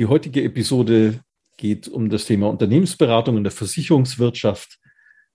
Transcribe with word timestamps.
Die 0.00 0.06
heutige 0.06 0.42
Episode 0.42 1.20
geht 1.58 1.86
um 1.86 2.08
das 2.08 2.24
Thema 2.24 2.48
Unternehmensberatung 2.48 3.36
in 3.36 3.44
der 3.44 3.52
Versicherungswirtschaft. 3.52 4.78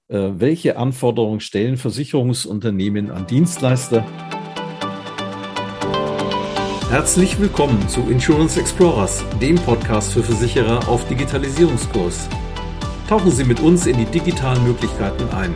Äh, 0.07 0.31
welche 0.37 0.77
Anforderungen 0.77 1.39
stellen 1.39 1.77
Versicherungsunternehmen 1.77 3.11
an 3.11 3.27
Dienstleister? 3.27 4.03
Herzlich 6.89 7.39
willkommen 7.39 7.87
zu 7.87 8.09
Insurance 8.09 8.59
Explorers, 8.59 9.23
dem 9.39 9.53
Podcast 9.57 10.13
für 10.13 10.23
Versicherer 10.23 10.89
auf 10.89 11.07
Digitalisierungskurs. 11.09 12.27
Tauchen 13.07 13.29
Sie 13.29 13.43
mit 13.43 13.59
uns 13.59 13.85
in 13.85 13.99
die 13.99 14.05
digitalen 14.05 14.63
Möglichkeiten 14.63 15.29
ein. 15.29 15.53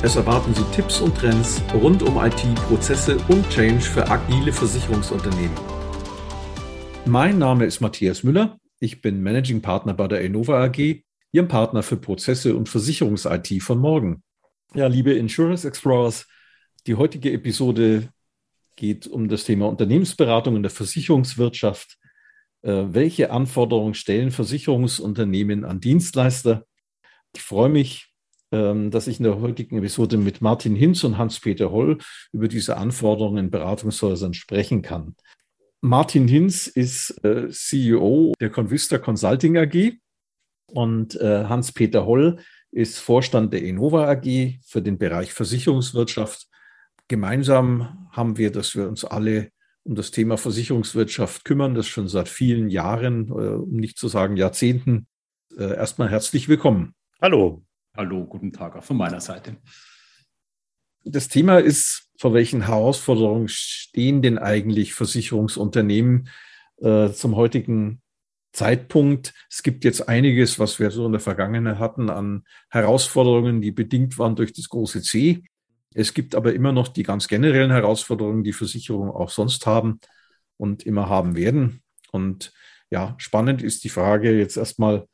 Es 0.00 0.16
erwarten 0.16 0.54
Sie 0.54 0.64
Tipps 0.74 1.02
und 1.02 1.14
Trends 1.14 1.62
rund 1.74 2.02
um 2.02 2.16
IT, 2.16 2.42
Prozesse 2.68 3.18
und 3.28 3.46
Change 3.50 3.82
für 3.82 4.10
agile 4.10 4.50
Versicherungsunternehmen. 4.50 5.79
Mein 7.06 7.38
Name 7.38 7.64
ist 7.64 7.80
Matthias 7.80 8.22
Müller. 8.22 8.58
Ich 8.78 9.00
bin 9.00 9.22
Managing 9.22 9.62
Partner 9.62 9.94
bei 9.94 10.06
der 10.06 10.20
Innova 10.20 10.62
AG, 10.64 11.02
Ihrem 11.32 11.48
Partner 11.48 11.82
für 11.82 11.96
Prozesse 11.96 12.54
und 12.54 12.68
Versicherungs-IT 12.68 13.62
von 13.62 13.78
morgen. 13.78 14.22
Ja, 14.74 14.86
liebe 14.86 15.12
Insurance 15.12 15.66
Explorers, 15.66 16.26
die 16.86 16.94
heutige 16.94 17.32
Episode 17.32 18.08
geht 18.76 19.06
um 19.06 19.28
das 19.28 19.44
Thema 19.44 19.68
Unternehmensberatung 19.68 20.56
in 20.56 20.62
der 20.62 20.70
Versicherungswirtschaft. 20.70 21.98
Äh, 22.62 22.84
welche 22.88 23.30
Anforderungen 23.30 23.94
stellen 23.94 24.30
Versicherungsunternehmen 24.30 25.64
an 25.64 25.80
Dienstleister? 25.80 26.64
Ich 27.34 27.42
freue 27.42 27.68
mich, 27.68 28.12
ähm, 28.52 28.90
dass 28.90 29.06
ich 29.06 29.18
in 29.18 29.24
der 29.24 29.40
heutigen 29.40 29.78
Episode 29.78 30.16
mit 30.16 30.40
Martin 30.40 30.74
Hinz 30.74 31.04
und 31.04 31.18
Hans-Peter 31.18 31.70
Holl 31.70 31.98
über 32.32 32.48
diese 32.48 32.76
Anforderungen 32.76 33.46
in 33.46 33.50
Beratungshäusern 33.50 34.34
sprechen 34.34 34.82
kann. 34.82 35.14
Martin 35.82 36.28
Hinz 36.28 36.66
ist 36.66 37.24
äh, 37.24 37.48
CEO 37.48 38.34
der 38.38 38.50
Convista 38.50 38.98
Consulting 38.98 39.56
AG 39.56 39.94
und 40.66 41.18
äh, 41.18 41.44
Hans-Peter 41.44 42.04
Holl 42.04 42.40
ist 42.70 42.98
Vorstand 42.98 43.52
der 43.54 43.62
Innova 43.62 44.08
AG 44.10 44.58
für 44.62 44.82
den 44.82 44.98
Bereich 44.98 45.32
Versicherungswirtschaft. 45.32 46.48
Gemeinsam 47.08 48.08
haben 48.12 48.36
wir, 48.36 48.52
dass 48.52 48.76
wir 48.76 48.88
uns 48.88 49.04
alle 49.04 49.50
um 49.82 49.94
das 49.94 50.10
Thema 50.10 50.36
Versicherungswirtschaft 50.36 51.46
kümmern, 51.46 51.74
das 51.74 51.88
schon 51.88 52.08
seit 52.08 52.28
vielen 52.28 52.68
Jahren, 52.68 53.28
äh, 53.28 53.32
um 53.32 53.76
nicht 53.76 53.98
zu 53.98 54.08
sagen 54.08 54.36
Jahrzehnten. 54.36 55.06
Äh, 55.56 55.74
erstmal 55.76 56.10
herzlich 56.10 56.48
willkommen. 56.48 56.94
Hallo. 57.22 57.64
Hallo, 57.96 58.26
guten 58.26 58.52
Tag 58.52 58.76
auch 58.76 58.84
von 58.84 58.98
meiner 58.98 59.20
Seite. 59.20 59.56
Das 61.04 61.28
Thema 61.28 61.58
ist, 61.58 62.10
vor 62.18 62.34
welchen 62.34 62.66
Herausforderungen 62.66 63.48
stehen 63.48 64.20
denn 64.20 64.38
eigentlich 64.38 64.92
Versicherungsunternehmen 64.94 66.28
äh, 66.78 67.10
zum 67.10 67.36
heutigen 67.36 68.02
Zeitpunkt? 68.52 69.32
Es 69.48 69.62
gibt 69.62 69.84
jetzt 69.84 70.08
einiges, 70.08 70.58
was 70.58 70.78
wir 70.78 70.90
so 70.90 71.06
in 71.06 71.12
der 71.12 71.20
Vergangenheit 71.20 71.78
hatten 71.78 72.10
an 72.10 72.44
Herausforderungen, 72.68 73.62
die 73.62 73.70
bedingt 73.72 74.18
waren 74.18 74.36
durch 74.36 74.52
das 74.52 74.68
große 74.68 75.02
C. 75.02 75.42
Es 75.94 76.14
gibt 76.14 76.34
aber 76.34 76.52
immer 76.52 76.72
noch 76.72 76.88
die 76.88 77.02
ganz 77.02 77.28
generellen 77.28 77.70
Herausforderungen, 77.70 78.44
die 78.44 78.52
Versicherungen 78.52 79.10
auch 79.10 79.30
sonst 79.30 79.66
haben 79.66 80.00
und 80.56 80.84
immer 80.84 81.08
haben 81.08 81.34
werden. 81.36 81.82
Und 82.12 82.52
ja, 82.90 83.14
spannend 83.18 83.62
ist 83.62 83.84
die 83.84 83.88
Frage 83.88 84.36
jetzt 84.36 84.56
erstmal, 84.56 85.06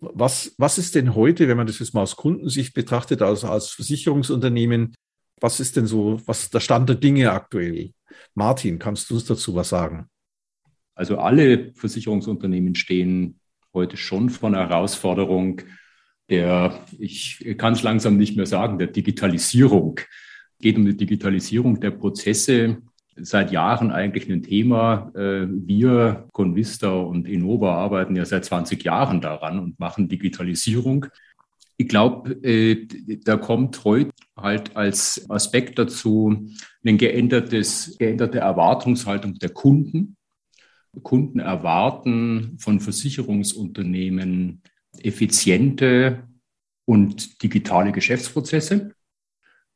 was, 0.00 0.54
was 0.58 0.78
ist 0.78 0.94
denn 0.94 1.14
heute, 1.14 1.48
wenn 1.48 1.56
man 1.56 1.66
das 1.66 1.78
jetzt 1.78 1.94
mal 1.94 2.02
aus 2.02 2.16
Kundensicht 2.16 2.74
betrachtet, 2.74 3.22
also 3.22 3.48
als 3.48 3.70
Versicherungsunternehmen, 3.70 4.94
was 5.40 5.60
ist 5.60 5.76
denn 5.76 5.86
so, 5.86 6.20
was 6.26 6.44
ist 6.44 6.54
der 6.54 6.60
Stand 6.60 6.88
der 6.88 6.96
Dinge 6.96 7.30
aktuell? 7.32 7.92
Martin, 8.34 8.78
kannst 8.78 9.10
du 9.10 9.14
uns 9.14 9.24
dazu 9.24 9.54
was 9.54 9.68
sagen? 9.68 10.08
Also 10.94 11.18
alle 11.18 11.72
Versicherungsunternehmen 11.74 12.74
stehen 12.74 13.38
heute 13.74 13.96
schon 13.96 14.30
vor 14.30 14.48
einer 14.48 14.68
Herausforderung 14.68 15.62
der, 16.28 16.80
ich 16.98 17.44
kann 17.56 17.74
es 17.74 17.82
langsam 17.82 18.16
nicht 18.16 18.36
mehr 18.36 18.46
sagen, 18.46 18.78
der 18.78 18.88
Digitalisierung. 18.88 19.98
Es 19.98 20.58
geht 20.60 20.76
um 20.76 20.84
die 20.84 20.96
Digitalisierung 20.96 21.80
der 21.80 21.92
Prozesse. 21.92 22.78
Seit 23.18 23.50
Jahren 23.50 23.92
eigentlich 23.92 24.30
ein 24.30 24.42
Thema. 24.42 25.10
Äh, 25.14 25.46
wir, 25.48 26.26
Convista 26.32 26.90
und 26.90 27.26
Innova 27.26 27.76
arbeiten 27.76 28.16
ja 28.16 28.24
seit 28.24 28.44
20 28.44 28.82
Jahren 28.84 29.20
daran 29.20 29.58
und 29.58 29.78
machen 29.78 30.08
Digitalisierung. 30.08 31.06
Ich 31.78 31.88
glaube, 31.88 32.32
äh, 32.42 32.86
da 33.24 33.36
kommt 33.36 33.84
heute 33.84 34.10
halt 34.36 34.76
als 34.76 35.28
Aspekt 35.28 35.78
dazu 35.78 36.48
eine 36.82 36.96
geändertes, 36.96 37.96
geänderte 37.98 38.38
Erwartungshaltung 38.38 39.34
der 39.34 39.50
Kunden. 39.50 40.16
Kunden 41.02 41.38
erwarten 41.38 42.56
von 42.58 42.80
Versicherungsunternehmen 42.80 44.62
effiziente 45.02 46.26
und 46.86 47.42
digitale 47.42 47.92
Geschäftsprozesse. 47.92 48.92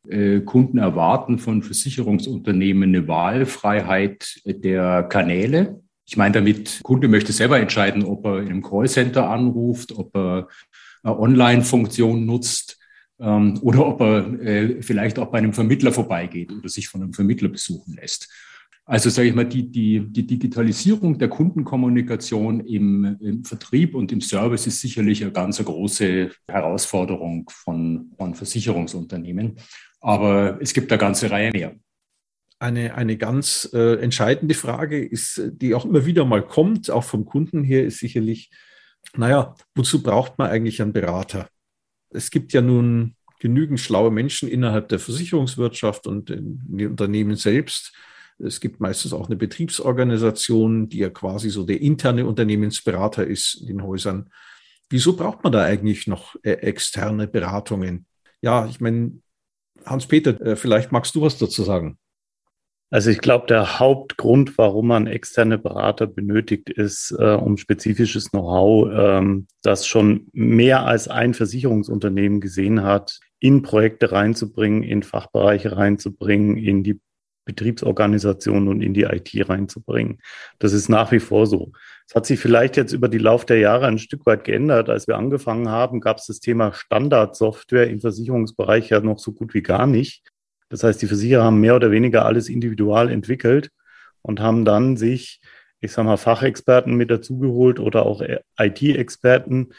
Äh, 0.08 0.40
Kunden 0.40 0.78
erwarten 0.78 1.38
von 1.38 1.62
Versicherungsunternehmen 1.62 2.94
eine 2.94 3.06
Wahlfreiheit 3.06 4.40
der 4.46 5.02
Kanäle. 5.02 5.82
Ich 6.06 6.16
meine 6.16 6.32
damit, 6.32 6.80
Kunde 6.82 7.08
möchte 7.08 7.32
selber 7.32 7.60
entscheiden, 7.60 8.04
ob 8.04 8.24
er 8.24 8.38
einem 8.38 8.62
Callcenter 8.62 9.28
anruft, 9.28 9.92
ob 9.92 10.16
er 10.16 10.48
Online-Funktion 11.04 12.26
nutzt 12.26 12.78
ähm, 13.20 13.58
oder 13.62 13.86
ob 13.86 14.00
er 14.00 14.40
äh, 14.40 14.82
vielleicht 14.82 15.18
auch 15.18 15.30
bei 15.30 15.38
einem 15.38 15.52
Vermittler 15.52 15.92
vorbeigeht 15.92 16.52
oder 16.52 16.68
sich 16.68 16.88
von 16.88 17.02
einem 17.02 17.12
Vermittler 17.12 17.48
besuchen 17.48 17.94
lässt. 17.94 18.28
Also 18.90 19.08
sage 19.08 19.28
ich 19.28 19.34
mal, 19.34 19.44
die, 19.44 19.70
die, 19.70 20.00
die 20.00 20.26
Digitalisierung 20.26 21.16
der 21.16 21.28
Kundenkommunikation 21.28 22.60
im, 22.60 23.16
im, 23.20 23.44
Vertrieb 23.44 23.94
und 23.94 24.10
im 24.10 24.20
Service 24.20 24.66
ist 24.66 24.80
sicherlich 24.80 25.22
eine 25.22 25.30
ganz 25.30 25.62
große 25.64 26.30
Herausforderung 26.48 27.48
von, 27.50 28.10
von 28.16 28.34
Versicherungsunternehmen. 28.34 29.56
Aber 30.00 30.58
es 30.60 30.72
gibt 30.72 30.90
eine 30.90 30.98
ganze 30.98 31.30
Reihe 31.30 31.52
mehr. 31.52 31.76
Eine, 32.58 32.94
eine 32.96 33.16
ganz 33.16 33.70
äh, 33.72 33.94
entscheidende 34.00 34.54
Frage 34.54 35.04
ist, 35.04 35.40
die 35.52 35.74
auch 35.74 35.84
immer 35.84 36.04
wieder 36.04 36.24
mal 36.24 36.42
kommt, 36.42 36.90
auch 36.90 37.04
vom 37.04 37.24
Kunden 37.24 37.62
her, 37.62 37.84
ist 37.84 37.98
sicherlich, 37.98 38.50
naja, 39.16 39.54
wozu 39.74 40.02
braucht 40.02 40.38
man 40.38 40.50
eigentlich 40.50 40.80
einen 40.80 40.92
Berater? 40.92 41.48
Es 42.10 42.30
gibt 42.30 42.52
ja 42.52 42.60
nun 42.60 43.16
genügend 43.40 43.80
schlaue 43.80 44.10
Menschen 44.10 44.48
innerhalb 44.48 44.88
der 44.88 44.98
Versicherungswirtschaft 44.98 46.06
und 46.06 46.30
in 46.30 46.60
den 46.66 46.90
Unternehmen 46.90 47.36
selbst. 47.36 47.94
Es 48.38 48.60
gibt 48.60 48.80
meistens 48.80 49.12
auch 49.12 49.26
eine 49.26 49.36
Betriebsorganisation, 49.36 50.88
die 50.88 50.98
ja 50.98 51.10
quasi 51.10 51.50
so 51.50 51.64
der 51.64 51.80
interne 51.80 52.26
Unternehmensberater 52.26 53.26
ist 53.26 53.54
in 53.54 53.66
den 53.66 53.82
Häusern. 53.82 54.30
Wieso 54.88 55.16
braucht 55.16 55.44
man 55.44 55.52
da 55.52 55.62
eigentlich 55.62 56.06
noch 56.06 56.36
äh, 56.42 56.52
externe 56.52 57.28
Beratungen? 57.28 58.06
Ja, 58.40 58.66
ich 58.66 58.80
meine, 58.80 59.20
Hans-Peter, 59.84 60.40
äh, 60.40 60.56
vielleicht 60.56 60.92
magst 60.92 61.14
du 61.14 61.22
was 61.22 61.38
dazu 61.38 61.62
sagen. 61.62 61.98
Also 62.92 63.10
ich 63.10 63.20
glaube, 63.20 63.46
der 63.46 63.78
Hauptgrund, 63.78 64.58
warum 64.58 64.88
man 64.88 65.06
externe 65.06 65.58
Berater 65.58 66.08
benötigt, 66.08 66.70
ist, 66.70 67.14
äh, 67.16 67.34
um 67.34 67.56
spezifisches 67.56 68.30
Know-how, 68.30 68.90
ähm, 68.92 69.46
das 69.62 69.86
schon 69.86 70.26
mehr 70.32 70.84
als 70.84 71.06
ein 71.06 71.32
Versicherungsunternehmen 71.32 72.40
gesehen 72.40 72.82
hat, 72.82 73.20
in 73.38 73.62
Projekte 73.62 74.10
reinzubringen, 74.10 74.82
in 74.82 75.04
Fachbereiche 75.04 75.76
reinzubringen, 75.76 76.56
in 76.56 76.82
die 76.82 77.00
Betriebsorganisation 77.44 78.68
und 78.68 78.82
in 78.82 78.92
die 78.92 79.04
IT 79.04 79.30
reinzubringen. 79.48 80.18
Das 80.58 80.72
ist 80.72 80.88
nach 80.88 81.12
wie 81.12 81.20
vor 81.20 81.46
so. 81.46 81.72
Es 82.08 82.14
hat 82.16 82.26
sich 82.26 82.40
vielleicht 82.40 82.76
jetzt 82.76 82.92
über 82.92 83.08
die 83.08 83.18
Lauf 83.18 83.44
der 83.44 83.58
Jahre 83.58 83.86
ein 83.86 83.98
Stück 83.98 84.26
weit 84.26 84.42
geändert. 84.42 84.88
Als 84.88 85.06
wir 85.06 85.16
angefangen 85.16 85.68
haben, 85.68 86.00
gab 86.00 86.18
es 86.18 86.26
das 86.26 86.40
Thema 86.40 86.72
Standardsoftware 86.72 87.88
im 87.88 88.00
Versicherungsbereich 88.00 88.90
ja 88.90 89.00
noch 89.00 89.20
so 89.20 89.32
gut 89.32 89.54
wie 89.54 89.62
gar 89.62 89.86
nicht. 89.86 90.29
Das 90.70 90.82
heißt, 90.82 91.02
die 91.02 91.06
Versicherer 91.06 91.44
haben 91.44 91.60
mehr 91.60 91.76
oder 91.76 91.90
weniger 91.90 92.24
alles 92.24 92.48
individual 92.48 93.10
entwickelt 93.10 93.70
und 94.22 94.40
haben 94.40 94.64
dann 94.64 94.96
sich, 94.96 95.40
ich 95.80 95.92
sage 95.92 96.06
mal, 96.06 96.16
Fachexperten 96.16 96.94
mit 96.94 97.10
dazugeholt 97.10 97.78
oder 97.80 98.06
auch 98.06 98.22
IT-Experten, 98.58 99.74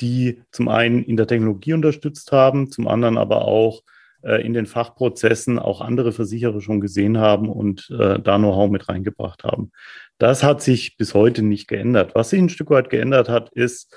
die 0.00 0.42
zum 0.50 0.68
einen 0.68 1.04
in 1.04 1.16
der 1.16 1.26
Technologie 1.26 1.74
unterstützt 1.74 2.32
haben, 2.32 2.70
zum 2.70 2.88
anderen 2.88 3.18
aber 3.18 3.42
auch 3.42 3.82
äh, 4.22 4.44
in 4.44 4.54
den 4.54 4.66
Fachprozessen 4.66 5.58
auch 5.58 5.80
andere 5.80 6.12
Versicherer 6.12 6.60
schon 6.60 6.80
gesehen 6.80 7.18
haben 7.18 7.48
und 7.48 7.90
äh, 7.90 8.18
da 8.18 8.38
Know-how 8.38 8.70
mit 8.70 8.88
reingebracht 8.88 9.44
haben. 9.44 9.72
Das 10.18 10.42
hat 10.42 10.62
sich 10.62 10.96
bis 10.96 11.14
heute 11.14 11.42
nicht 11.42 11.68
geändert. 11.68 12.14
Was 12.14 12.30
sich 12.30 12.40
ein 12.40 12.48
Stück 12.48 12.70
weit 12.70 12.90
geändert 12.90 13.28
hat, 13.28 13.50
ist, 13.50 13.94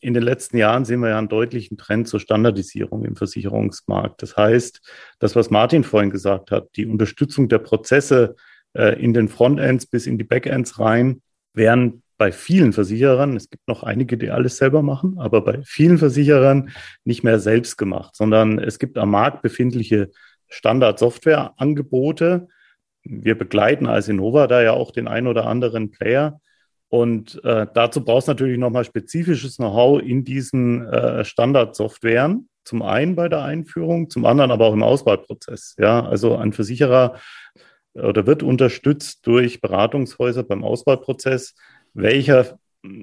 in 0.00 0.14
den 0.14 0.22
letzten 0.22 0.56
Jahren 0.56 0.84
sehen 0.84 1.00
wir 1.00 1.10
ja 1.10 1.18
einen 1.18 1.28
deutlichen 1.28 1.76
Trend 1.76 2.08
zur 2.08 2.20
Standardisierung 2.20 3.04
im 3.04 3.16
Versicherungsmarkt. 3.16 4.22
Das 4.22 4.36
heißt, 4.36 4.80
das, 5.18 5.36
was 5.36 5.50
Martin 5.50 5.84
vorhin 5.84 6.10
gesagt 6.10 6.50
hat, 6.50 6.68
die 6.76 6.86
Unterstützung 6.86 7.48
der 7.48 7.58
Prozesse 7.58 8.36
äh, 8.74 9.00
in 9.02 9.14
den 9.14 9.28
Frontends 9.28 9.86
bis 9.86 10.06
in 10.06 10.18
die 10.18 10.24
Backends 10.24 10.78
rein, 10.78 11.22
werden 11.52 12.02
bei 12.18 12.32
vielen 12.32 12.72
Versicherern, 12.72 13.36
es 13.36 13.50
gibt 13.50 13.68
noch 13.68 13.82
einige, 13.82 14.16
die 14.16 14.30
alles 14.30 14.56
selber 14.56 14.82
machen, 14.82 15.18
aber 15.18 15.42
bei 15.42 15.60
vielen 15.64 15.98
Versicherern 15.98 16.70
nicht 17.04 17.24
mehr 17.24 17.38
selbst 17.38 17.76
gemacht, 17.76 18.16
sondern 18.16 18.58
es 18.58 18.78
gibt 18.78 18.96
am 18.96 19.10
Markt 19.10 19.42
befindliche 19.42 20.10
Standard-Software-Angebote. 20.48 22.48
Wir 23.02 23.36
begleiten 23.36 23.86
als 23.86 24.08
Innova 24.08 24.46
da 24.46 24.62
ja 24.62 24.72
auch 24.72 24.92
den 24.92 25.08
ein 25.08 25.26
oder 25.26 25.46
anderen 25.46 25.90
Player 25.90 26.40
Und 26.88 27.42
äh, 27.44 27.66
dazu 27.74 28.04
brauchst 28.04 28.28
du 28.28 28.32
natürlich 28.32 28.58
nochmal 28.58 28.84
spezifisches 28.84 29.56
Know-how 29.56 30.00
in 30.00 30.24
diesen 30.24 30.86
äh, 30.86 31.24
Standardsoftwaren. 31.24 32.48
Zum 32.64 32.82
einen 32.82 33.14
bei 33.14 33.28
der 33.28 33.42
Einführung, 33.42 34.10
zum 34.10 34.24
anderen 34.24 34.50
aber 34.50 34.66
auch 34.66 34.72
im 34.72 34.82
Auswahlprozess. 34.82 35.76
Ja, 35.78 36.04
also 36.04 36.36
ein 36.36 36.52
Versicherer 36.52 37.16
oder 37.94 38.26
wird 38.26 38.42
unterstützt 38.42 39.26
durch 39.26 39.60
Beratungshäuser 39.60 40.42
beim 40.42 40.64
Auswahlprozess, 40.64 41.54
welcher 41.94 42.58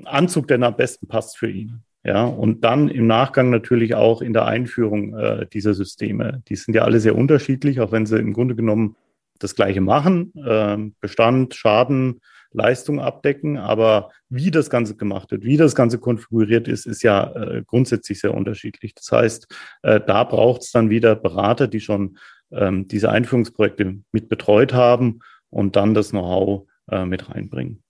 Anzug 0.05 0.47
denn 0.47 0.63
am 0.63 0.75
besten 0.75 1.07
passt 1.07 1.37
für 1.37 1.49
ihn. 1.49 1.83
Ja, 2.05 2.25
und 2.25 2.65
dann 2.65 2.89
im 2.89 3.07
Nachgang 3.07 3.49
natürlich 3.49 3.95
auch 3.95 4.21
in 4.21 4.33
der 4.33 4.45
Einführung 4.45 5.17
äh, 5.17 5.47
dieser 5.47 5.73
Systeme. 5.73 6.43
Die 6.49 6.57
sind 6.57 6.73
ja 6.73 6.83
alle 6.83 6.99
sehr 6.99 7.15
unterschiedlich, 7.15 7.79
auch 7.79 7.93
wenn 7.93 8.05
sie 8.05 8.19
im 8.19 8.33
Grunde 8.33 8.55
genommen 8.55 8.97
das 9.39 9.55
Gleiche 9.55 9.79
machen, 9.79 10.33
äh, 10.35 10.77
Bestand, 10.99 11.55
Schaden, 11.55 12.19
Leistung 12.53 12.99
abdecken. 12.99 13.57
Aber 13.57 14.11
wie 14.29 14.51
das 14.51 14.69
Ganze 14.69 14.95
gemacht 14.95 15.31
wird, 15.31 15.43
wie 15.43 15.57
das 15.57 15.75
Ganze 15.75 15.99
konfiguriert 15.99 16.67
ist, 16.67 16.85
ist 16.85 17.03
ja 17.03 17.31
äh, 17.33 17.63
grundsätzlich 17.65 18.19
sehr 18.19 18.33
unterschiedlich. 18.33 18.93
Das 18.95 19.11
heißt, 19.11 19.47
äh, 19.83 19.99
da 20.05 20.23
braucht 20.23 20.63
es 20.63 20.71
dann 20.71 20.89
wieder 20.89 21.15
Berater, 21.15 21.67
die 21.67 21.79
schon 21.79 22.17
ähm, 22.51 22.87
diese 22.87 23.09
Einführungsprojekte 23.09 23.99
mit 24.11 24.29
betreut 24.29 24.73
haben 24.73 25.19
und 25.49 25.75
dann 25.75 25.93
das 25.93 26.11
Know-how 26.11 26.67
äh, 26.89 27.05
mit 27.05 27.29
reinbringen. 27.29 27.83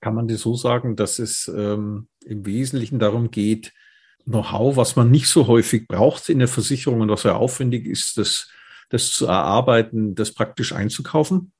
Kann 0.00 0.14
man 0.14 0.28
das 0.28 0.42
so 0.42 0.54
sagen, 0.54 0.96
dass 0.96 1.18
es 1.18 1.48
ähm, 1.48 2.08
im 2.24 2.46
Wesentlichen 2.46 2.98
darum 2.98 3.30
geht, 3.30 3.72
Know-how, 4.24 4.76
was 4.76 4.96
man 4.96 5.10
nicht 5.10 5.28
so 5.28 5.46
häufig 5.46 5.86
braucht 5.86 6.28
in 6.28 6.40
der 6.40 6.48
Versicherung 6.48 7.00
und 7.00 7.08
was 7.08 7.22
sehr 7.22 7.36
aufwendig 7.36 7.86
ist, 7.86 8.18
das, 8.18 8.50
das 8.88 9.12
zu 9.12 9.26
erarbeiten, 9.26 10.14
das 10.14 10.34
praktisch 10.34 10.72
einzukaufen? 10.72 11.52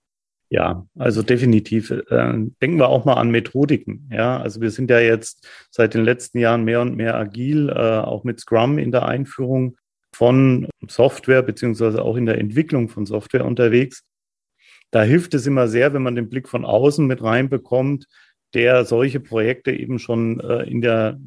Ja, 0.49 0.87
also 0.97 1.23
definitiv. 1.23 1.91
Äh, 1.91 2.03
denken 2.63 2.79
wir 2.79 2.89
auch 2.89 3.05
mal 3.05 3.15
an 3.15 3.31
Methodiken. 3.31 4.09
Ja, 4.13 4.39
also 4.41 4.61
wir 4.61 4.71
sind 4.71 4.91
ja 4.91 5.01
jetzt 5.01 5.49
seit 5.71 5.95
den 5.95 6.05
letzten 6.05 6.39
Jahren 6.39 6.65
mehr 6.65 6.81
und 6.81 6.95
mehr 6.95 7.17
agil, 7.17 7.69
äh, 7.69 7.73
auch 7.73 8.23
mit 8.23 8.39
Scrum 8.41 8.79
in 8.79 8.93
der 8.93 9.07
Einführung 9.07 9.77
von 10.15 10.69
Software 10.89 11.43
beziehungsweise 11.43 12.03
auch 12.03 12.17
in 12.17 12.27
der 12.27 12.39
Entwicklung 12.39 12.89
von 12.89 13.07
Software 13.07 13.45
unterwegs. 13.45 14.05
Da 14.93 15.03
hilft 15.03 15.35
es 15.35 15.47
immer 15.47 15.67
sehr, 15.69 15.93
wenn 15.93 16.03
man 16.03 16.15
den 16.15 16.29
Blick 16.29 16.49
von 16.49 16.65
außen 16.65 17.07
mit 17.07 17.23
reinbekommt, 17.23 18.07
der 18.57 18.87
solche 18.87 19.21
Projekte 19.21 19.71
eben 19.71 19.99
schon 19.99 20.41
äh, 20.41 20.63
in 20.63 20.81
der 20.81 21.21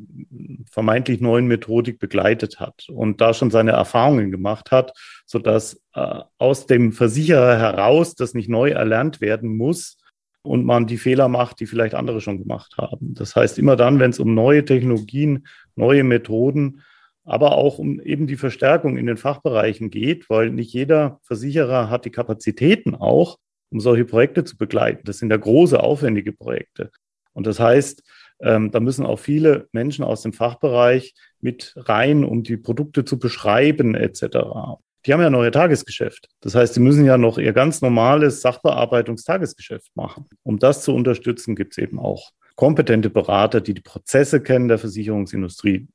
vermeintlich 0.65 1.21
neuen 1.21 1.45
Methodik 1.45 1.99
begleitet 1.99 2.59
hat 2.59 2.87
und 2.89 3.21
da 3.21 3.35
schon 3.35 3.51
seine 3.51 3.71
Erfahrungen 3.71 4.31
gemacht 4.31 4.71
hat, 4.71 4.97
sodass 5.27 5.79
äh, 5.93 6.21
aus 6.39 6.65
dem 6.65 6.91
Versicherer 6.91 7.59
heraus 7.59 8.15
das 8.15 8.33
nicht 8.33 8.49
neu 8.49 8.71
erlernt 8.71 9.21
werden 9.21 9.55
muss 9.57 9.99
und 10.41 10.65
man 10.65 10.87
die 10.87 10.97
Fehler 10.97 11.27
macht, 11.27 11.59
die 11.59 11.67
vielleicht 11.67 11.93
andere 11.93 12.19
schon 12.19 12.39
gemacht 12.39 12.77
haben. 12.79 13.13
Das 13.13 13.35
heißt, 13.35 13.59
immer 13.59 13.75
dann, 13.75 13.99
wenn 13.99 14.09
es 14.09 14.19
um 14.19 14.33
neue 14.33 14.65
Technologien, 14.65 15.45
neue 15.75 16.03
Methoden, 16.03 16.81
aber 17.25 17.59
auch 17.59 17.77
um 17.77 17.99
eben 17.99 18.25
die 18.25 18.37
Verstärkung 18.37 18.97
in 18.97 19.05
den 19.05 19.17
Fachbereichen 19.17 19.91
geht, 19.91 20.31
weil 20.31 20.49
nicht 20.49 20.73
jeder 20.73 21.19
Versicherer 21.21 21.91
hat 21.91 22.05
die 22.05 22.09
Kapazitäten 22.09 22.95
auch, 22.95 23.37
um 23.69 23.79
solche 23.79 24.05
Projekte 24.05 24.43
zu 24.43 24.57
begleiten. 24.57 25.01
Das 25.03 25.19
sind 25.19 25.29
ja 25.29 25.37
große, 25.37 25.79
aufwendige 25.79 26.33
Projekte. 26.33 26.89
Und 27.33 27.47
das 27.47 27.59
heißt, 27.59 28.03
ähm, 28.41 28.71
da 28.71 28.79
müssen 28.79 29.05
auch 29.05 29.19
viele 29.19 29.67
Menschen 29.71 30.03
aus 30.03 30.21
dem 30.21 30.33
Fachbereich 30.33 31.13
mit 31.41 31.73
rein, 31.75 32.23
um 32.23 32.43
die 32.43 32.57
Produkte 32.57 33.05
zu 33.05 33.19
beschreiben 33.19 33.95
etc. 33.95 34.79
Die 35.05 35.13
haben 35.13 35.21
ja 35.21 35.29
noch 35.29 35.43
ihr 35.43 35.51
Tagesgeschäft. 35.51 36.29
Das 36.41 36.55
heißt, 36.55 36.73
sie 36.73 36.79
müssen 36.79 37.05
ja 37.05 37.17
noch 37.17 37.37
ihr 37.37 37.53
ganz 37.53 37.81
normales 37.81 38.41
Sachbearbeitungstagesgeschäft 38.41 39.95
machen. 39.95 40.25
Um 40.43 40.59
das 40.59 40.83
zu 40.83 40.93
unterstützen, 40.93 41.55
gibt 41.55 41.73
es 41.73 41.77
eben 41.77 41.99
auch 41.99 42.31
kompetente 42.55 43.09
Berater, 43.09 43.61
die 43.61 43.73
die 43.73 43.81
Prozesse 43.81 44.41
kennen 44.41 44.67
der 44.67 44.79
Versicherungsindustrie. 44.79 45.87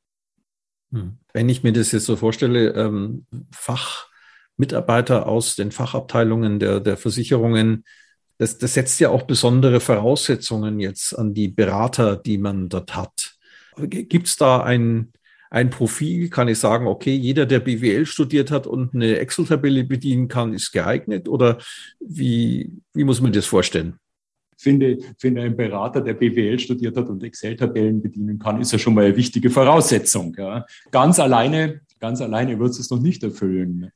Hm. 0.92 1.18
Wenn 1.32 1.48
ich 1.48 1.62
mir 1.62 1.72
das 1.72 1.92
jetzt 1.92 2.06
so 2.06 2.16
vorstelle, 2.16 2.70
ähm, 2.70 3.26
Fachmitarbeiter 3.52 5.26
aus 5.26 5.56
den 5.56 5.72
Fachabteilungen 5.72 6.58
der, 6.58 6.80
der 6.80 6.96
Versicherungen, 6.96 7.84
das, 8.38 8.58
das 8.58 8.74
setzt 8.74 9.00
ja 9.00 9.10
auch 9.10 9.22
besondere 9.22 9.80
Voraussetzungen 9.80 10.80
jetzt 10.80 11.16
an 11.16 11.34
die 11.34 11.48
Berater, 11.48 12.16
die 12.16 12.38
man 12.38 12.68
dort 12.68 12.96
hat. 12.96 13.36
Gibt 13.76 14.26
es 14.26 14.36
da 14.36 14.62
ein, 14.62 15.12
ein 15.50 15.70
Profil? 15.70 16.30
Kann 16.30 16.48
ich 16.48 16.58
sagen, 16.58 16.86
okay, 16.86 17.14
jeder, 17.14 17.46
der 17.46 17.60
BWL 17.60 18.06
studiert 18.06 18.50
hat 18.50 18.66
und 18.66 18.94
eine 18.94 19.18
Excel-Tabelle 19.18 19.84
bedienen 19.84 20.28
kann, 20.28 20.54
ist 20.54 20.72
geeignet? 20.72 21.28
Oder 21.28 21.58
wie, 22.00 22.72
wie 22.92 23.04
muss 23.04 23.20
man 23.20 23.32
das 23.32 23.46
vorstellen? 23.46 23.98
finde, 24.64 24.98
finde 25.18 25.42
ein 25.42 25.56
Berater, 25.56 26.00
der 26.00 26.14
BWL 26.14 26.58
studiert 26.58 26.96
hat 26.96 27.08
und 27.08 27.22
Excel-Tabellen 27.22 28.02
bedienen 28.02 28.40
kann, 28.40 28.60
ist 28.60 28.72
ja 28.72 28.78
schon 28.78 28.94
mal 28.94 29.04
eine 29.04 29.16
wichtige 29.16 29.50
Voraussetzung. 29.50 30.34
Ja. 30.36 30.66
Ganz 30.90 31.20
alleine, 31.20 31.82
ganz 32.00 32.20
alleine 32.20 32.58
wird 32.58 32.70
es 32.70 32.90
noch 32.90 33.00
nicht 33.00 33.22
erfüllen. 33.22 33.90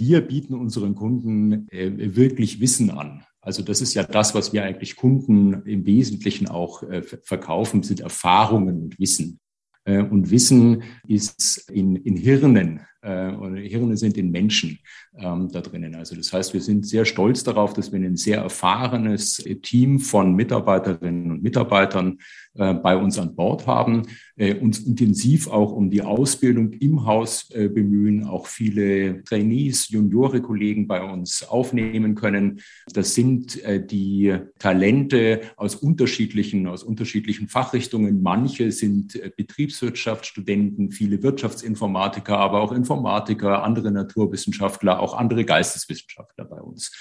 Wir 0.00 0.20
bieten 0.20 0.54
unseren 0.54 0.94
Kunden 0.94 1.68
äh, 1.70 2.14
wirklich 2.14 2.60
Wissen 2.60 2.90
an. 2.90 3.24
Also 3.48 3.62
das 3.62 3.80
ist 3.80 3.94
ja 3.94 4.02
das, 4.02 4.34
was 4.34 4.52
wir 4.52 4.62
eigentlich 4.62 4.94
Kunden 4.94 5.62
im 5.64 5.86
Wesentlichen 5.86 6.48
auch 6.48 6.82
äh, 6.82 7.00
verkaufen, 7.00 7.82
sind 7.82 8.00
Erfahrungen 8.00 8.82
und 8.82 8.98
Wissen. 8.98 9.40
Äh, 9.84 10.02
und 10.02 10.30
Wissen 10.30 10.82
ist 11.06 11.70
in, 11.70 11.96
in 11.96 12.18
Hirnen 12.18 12.82
äh, 13.02 13.32
oder 13.32 13.56
Hirne 13.56 13.96
sind 13.96 14.16
in 14.16 14.30
Menschen 14.30 14.78
ähm, 15.16 15.48
da 15.52 15.60
drinnen. 15.60 15.94
Also 15.94 16.16
das 16.16 16.32
heißt, 16.32 16.54
wir 16.54 16.60
sind 16.60 16.86
sehr 16.86 17.04
stolz 17.04 17.44
darauf, 17.44 17.72
dass 17.72 17.92
wir 17.92 18.00
ein 18.00 18.16
sehr 18.16 18.38
erfahrenes 18.38 19.44
Team 19.62 19.98
von 20.00 20.34
Mitarbeiterinnen 20.34 21.30
und 21.30 21.42
Mitarbeitern 21.42 22.18
äh, 22.54 22.74
bei 22.74 22.96
uns 22.96 23.18
an 23.18 23.34
Bord 23.36 23.66
haben, 23.66 24.02
äh, 24.36 24.54
uns 24.54 24.80
intensiv 24.80 25.48
auch 25.48 25.72
um 25.72 25.90
die 25.90 26.02
Ausbildung 26.02 26.72
im 26.72 27.06
Haus 27.06 27.50
äh, 27.50 27.68
bemühen, 27.68 28.24
auch 28.24 28.46
viele 28.46 29.22
Trainees, 29.24 29.90
Juniore 29.90 30.40
Kollegen 30.40 30.88
bei 30.88 31.02
uns 31.02 31.46
aufnehmen 31.48 32.14
können. 32.14 32.60
Das 32.92 33.14
sind 33.14 33.62
äh, 33.62 33.84
die 33.84 34.36
Talente 34.58 35.42
aus 35.56 35.76
unterschiedlichen, 35.76 36.66
aus 36.66 36.82
unterschiedlichen 36.82 37.48
Fachrichtungen. 37.48 38.22
Manche 38.22 38.72
sind 38.72 39.14
äh, 39.14 39.30
Betriebswirtschaftsstudenten, 39.36 40.90
viele 40.90 41.22
Wirtschaftsinformatiker, 41.22 42.38
aber 42.38 42.60
auch 42.60 42.72
Informatiker, 42.72 42.87
andere 42.90 43.90
Naturwissenschaftler, 43.90 45.00
auch 45.00 45.14
andere 45.14 45.44
Geisteswissenschaftler 45.44 46.44
bei 46.44 46.60
uns. 46.60 46.92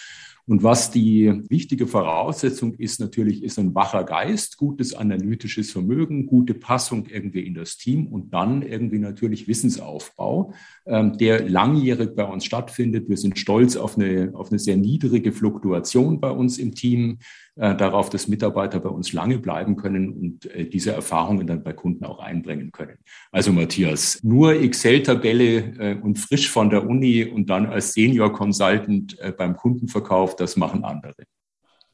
Und 0.48 0.64
was 0.64 0.92
die 0.92 1.44
wichtige 1.50 1.88
Voraussetzung 1.88 2.74
ist, 2.76 3.02
natürlich 3.02 3.44
ist 3.44 3.60
ein 3.60 3.76
wacher 3.76 4.06
Geist, 4.06 4.56
gutes 4.56 4.94
analytisches 4.94 5.72
Vermögen, 5.72 6.26
gute 6.26 6.54
Passung 6.54 7.06
irgendwie 7.08 7.42
in 7.42 7.54
das 7.54 7.76
Team 7.76 8.08
und 8.08 8.34
dann 8.34 8.62
irgendwie 8.62 9.00
natürlich 9.00 9.50
Wissensaufbau, 9.50 10.54
ähm, 10.86 11.18
der 11.18 11.50
langjährig 11.50 12.16
bei 12.16 12.24
uns 12.24 12.46
stattfindet. 12.46 13.10
Wir 13.10 13.18
sind 13.18 13.38
stolz 13.38 13.76
auf 13.76 13.98
eine, 13.98 14.32
auf 14.36 14.50
eine 14.50 14.60
sehr 14.60 14.78
niedrige 14.78 15.34
Fluktuation 15.34 16.22
bei 16.22 16.32
uns 16.32 16.58
im 16.60 16.74
Team. 16.74 17.20
Äh, 17.60 17.76
darauf, 17.76 18.12
dass 18.12 18.28
Mitarbeiter 18.28 18.80
bei 18.80 18.90
uns 18.90 19.14
lange 19.14 19.40
bleiben 19.40 19.78
können 19.78 20.14
und 20.14 20.46
äh, 20.46 20.70
diese 20.70 20.92
Erfahrungen 20.92 21.48
dann 21.48 21.64
bei 21.64 21.74
Kunden 21.74 22.06
auch 22.06 22.20
einbringen 22.20 22.72
können. 22.72 23.00
Also 23.32 23.52
Matthias, 23.52 24.20
nur 24.22 24.54
Excel-Tabelle 24.54 25.56
äh, 25.80 25.96
und 26.00 26.20
frisch 26.20 26.52
von 26.52 26.70
der 26.70 26.88
Uni 26.88 27.26
und 27.26 27.50
dann 27.50 27.66
als 27.66 27.94
Senior 27.94 28.32
Consultant 28.32 29.18
beim 29.38 29.56
Kundenverkauf, 29.56 30.36
das 30.36 30.56
machen 30.56 30.84
andere. 30.84 31.16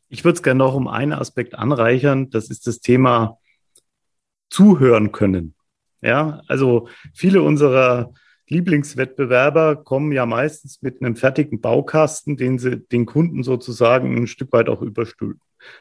Ich 0.10 0.26
würde 0.26 0.36
es 0.36 0.44
gerne 0.44 0.58
noch 0.58 0.76
um 0.76 0.90
einen 0.90 1.14
Aspekt 1.14 1.56
anreichern. 1.56 2.30
Das 2.30 2.50
ist 2.50 2.68
das 2.68 2.82
Thema 2.82 3.38
zuhören 4.50 5.14
können. 5.14 5.56
Ja, 6.02 6.42
also 6.48 6.90
viele 7.14 7.42
unserer 7.42 8.14
Lieblingswettbewerber 8.50 9.78
kommen 9.78 10.12
ja 10.12 10.26
meistens 10.26 10.82
mit 10.82 11.02
einem 11.02 11.16
fertigen 11.16 11.62
Baukasten, 11.62 12.36
den 12.36 12.60
sie 12.60 12.78
den 12.78 13.06
Kunden 13.06 13.44
sozusagen 13.44 14.16
ein 14.18 14.28
Stück 14.28 14.52
weit 14.52 14.68
auch 14.68 14.82
überstülpen. 14.82 15.40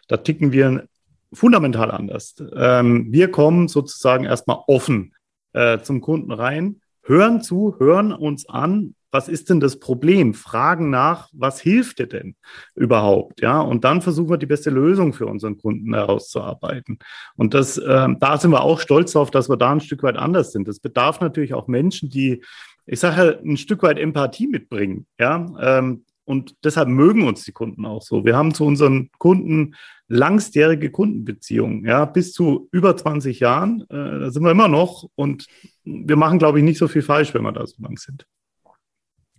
Da 0.08 0.18
ticken 0.18 0.52
wir 0.52 0.86
fundamental 1.32 1.90
anders. 1.90 2.34
Ähm, 2.54 3.12
wir 3.12 3.30
kommen 3.30 3.68
sozusagen 3.68 4.24
erstmal 4.24 4.58
offen 4.66 5.14
äh, 5.52 5.78
zum 5.80 6.00
Kunden 6.00 6.32
rein, 6.32 6.80
hören 7.02 7.42
zu, 7.42 7.76
hören 7.78 8.12
uns 8.12 8.48
an, 8.48 8.94
was 9.12 9.28
ist 9.28 9.50
denn 9.50 9.60
das 9.60 9.78
Problem? 9.78 10.32
Fragen 10.32 10.88
nach, 10.88 11.28
was 11.32 11.60
hilft 11.60 11.98
dir 11.98 12.06
denn 12.06 12.34
überhaupt? 12.74 13.42
Ja, 13.42 13.60
und 13.60 13.84
dann 13.84 14.00
versuchen 14.00 14.30
wir 14.30 14.38
die 14.38 14.46
beste 14.46 14.70
Lösung 14.70 15.12
für 15.12 15.26
unseren 15.26 15.58
Kunden 15.58 15.92
herauszuarbeiten. 15.92 16.98
Und 17.36 17.52
das, 17.52 17.76
äh, 17.76 18.08
da 18.18 18.38
sind 18.38 18.50
wir 18.52 18.62
auch 18.62 18.80
stolz 18.80 19.12
darauf, 19.12 19.30
dass 19.30 19.50
wir 19.50 19.58
da 19.58 19.70
ein 19.70 19.80
Stück 19.80 20.02
weit 20.02 20.16
anders 20.16 20.52
sind. 20.52 20.66
Das 20.66 20.80
bedarf 20.80 21.20
natürlich 21.20 21.52
auch 21.52 21.68
Menschen, 21.68 22.08
die, 22.08 22.42
ich 22.86 23.00
sage, 23.00 23.38
ein 23.44 23.58
Stück 23.58 23.82
weit 23.82 23.98
Empathie 23.98 24.46
mitbringen. 24.46 25.06
Ja, 25.20 25.46
ähm, 25.60 26.04
und 26.24 26.54
deshalb 26.64 26.88
mögen 26.88 27.26
uns 27.26 27.44
die 27.44 27.52
Kunden 27.52 27.84
auch 27.84 28.02
so. 28.02 28.24
Wir 28.24 28.36
haben 28.36 28.54
zu 28.54 28.64
unseren 28.64 29.10
Kunden 29.18 29.74
langstjährige 30.08 30.90
Kundenbeziehungen, 30.90 31.84
ja, 31.84 32.04
bis 32.04 32.32
zu 32.32 32.68
über 32.70 32.96
20 32.96 33.40
Jahren. 33.40 33.82
Äh, 33.88 34.20
da 34.20 34.30
sind 34.30 34.44
wir 34.44 34.50
immer 34.50 34.68
noch 34.68 35.08
und 35.14 35.46
wir 35.84 36.16
machen, 36.16 36.38
glaube 36.38 36.58
ich, 36.58 36.64
nicht 36.64 36.78
so 36.78 36.88
viel 36.88 37.02
falsch, 37.02 37.34
wenn 37.34 37.42
wir 37.42 37.52
da 37.52 37.66
so 37.66 37.82
lang 37.82 37.98
sind. 37.98 38.26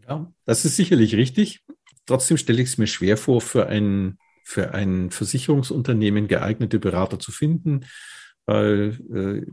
Ja, 0.08 0.32
das 0.46 0.66
ist 0.66 0.76
sicherlich 0.76 1.16
richtig. 1.16 1.64
Trotzdem 2.06 2.38
stelle 2.38 2.62
ich 2.62 2.70
es 2.70 2.78
mir 2.78 2.88
schwer 2.88 3.18
vor 3.18 3.40
für 3.40 3.68
ein 3.68 4.18
für 4.44 4.74
ein 4.74 5.10
Versicherungsunternehmen 5.10 6.28
geeignete 6.28 6.78
Berater 6.78 7.18
zu 7.18 7.32
finden, 7.32 7.86
weil 8.46 9.00
äh, 9.14 9.50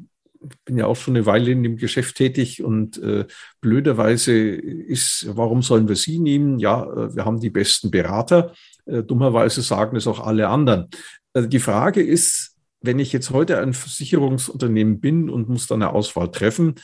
bin 0.64 0.78
ja 0.78 0.86
auch 0.86 0.96
schon 0.96 1.16
eine 1.16 1.26
Weile 1.26 1.50
in 1.50 1.62
dem 1.62 1.76
Geschäft 1.76 2.16
tätig 2.16 2.62
und 2.62 2.98
äh, 3.02 3.26
blöderweise 3.60 4.32
ist, 4.32 5.26
warum 5.28 5.62
sollen 5.62 5.88
wir 5.88 5.96
sie 5.96 6.18
nehmen? 6.18 6.58
Ja, 6.58 6.84
äh, 6.84 7.14
wir 7.14 7.24
haben 7.24 7.40
die 7.40 7.50
besten 7.50 7.90
Berater. 7.90 8.52
Äh, 8.86 9.02
dummerweise 9.02 9.62
sagen 9.62 9.96
es 9.96 10.06
auch 10.06 10.20
alle 10.20 10.48
anderen. 10.48 10.88
Also 11.32 11.48
die 11.48 11.58
Frage 11.58 12.02
ist, 12.02 12.56
wenn 12.80 12.98
ich 12.98 13.12
jetzt 13.12 13.30
heute 13.30 13.58
ein 13.58 13.74
Versicherungsunternehmen 13.74 15.00
bin 15.00 15.28
und 15.28 15.48
muss 15.48 15.66
dann 15.66 15.82
eine 15.82 15.92
Auswahl 15.92 16.30
treffen, 16.30 16.76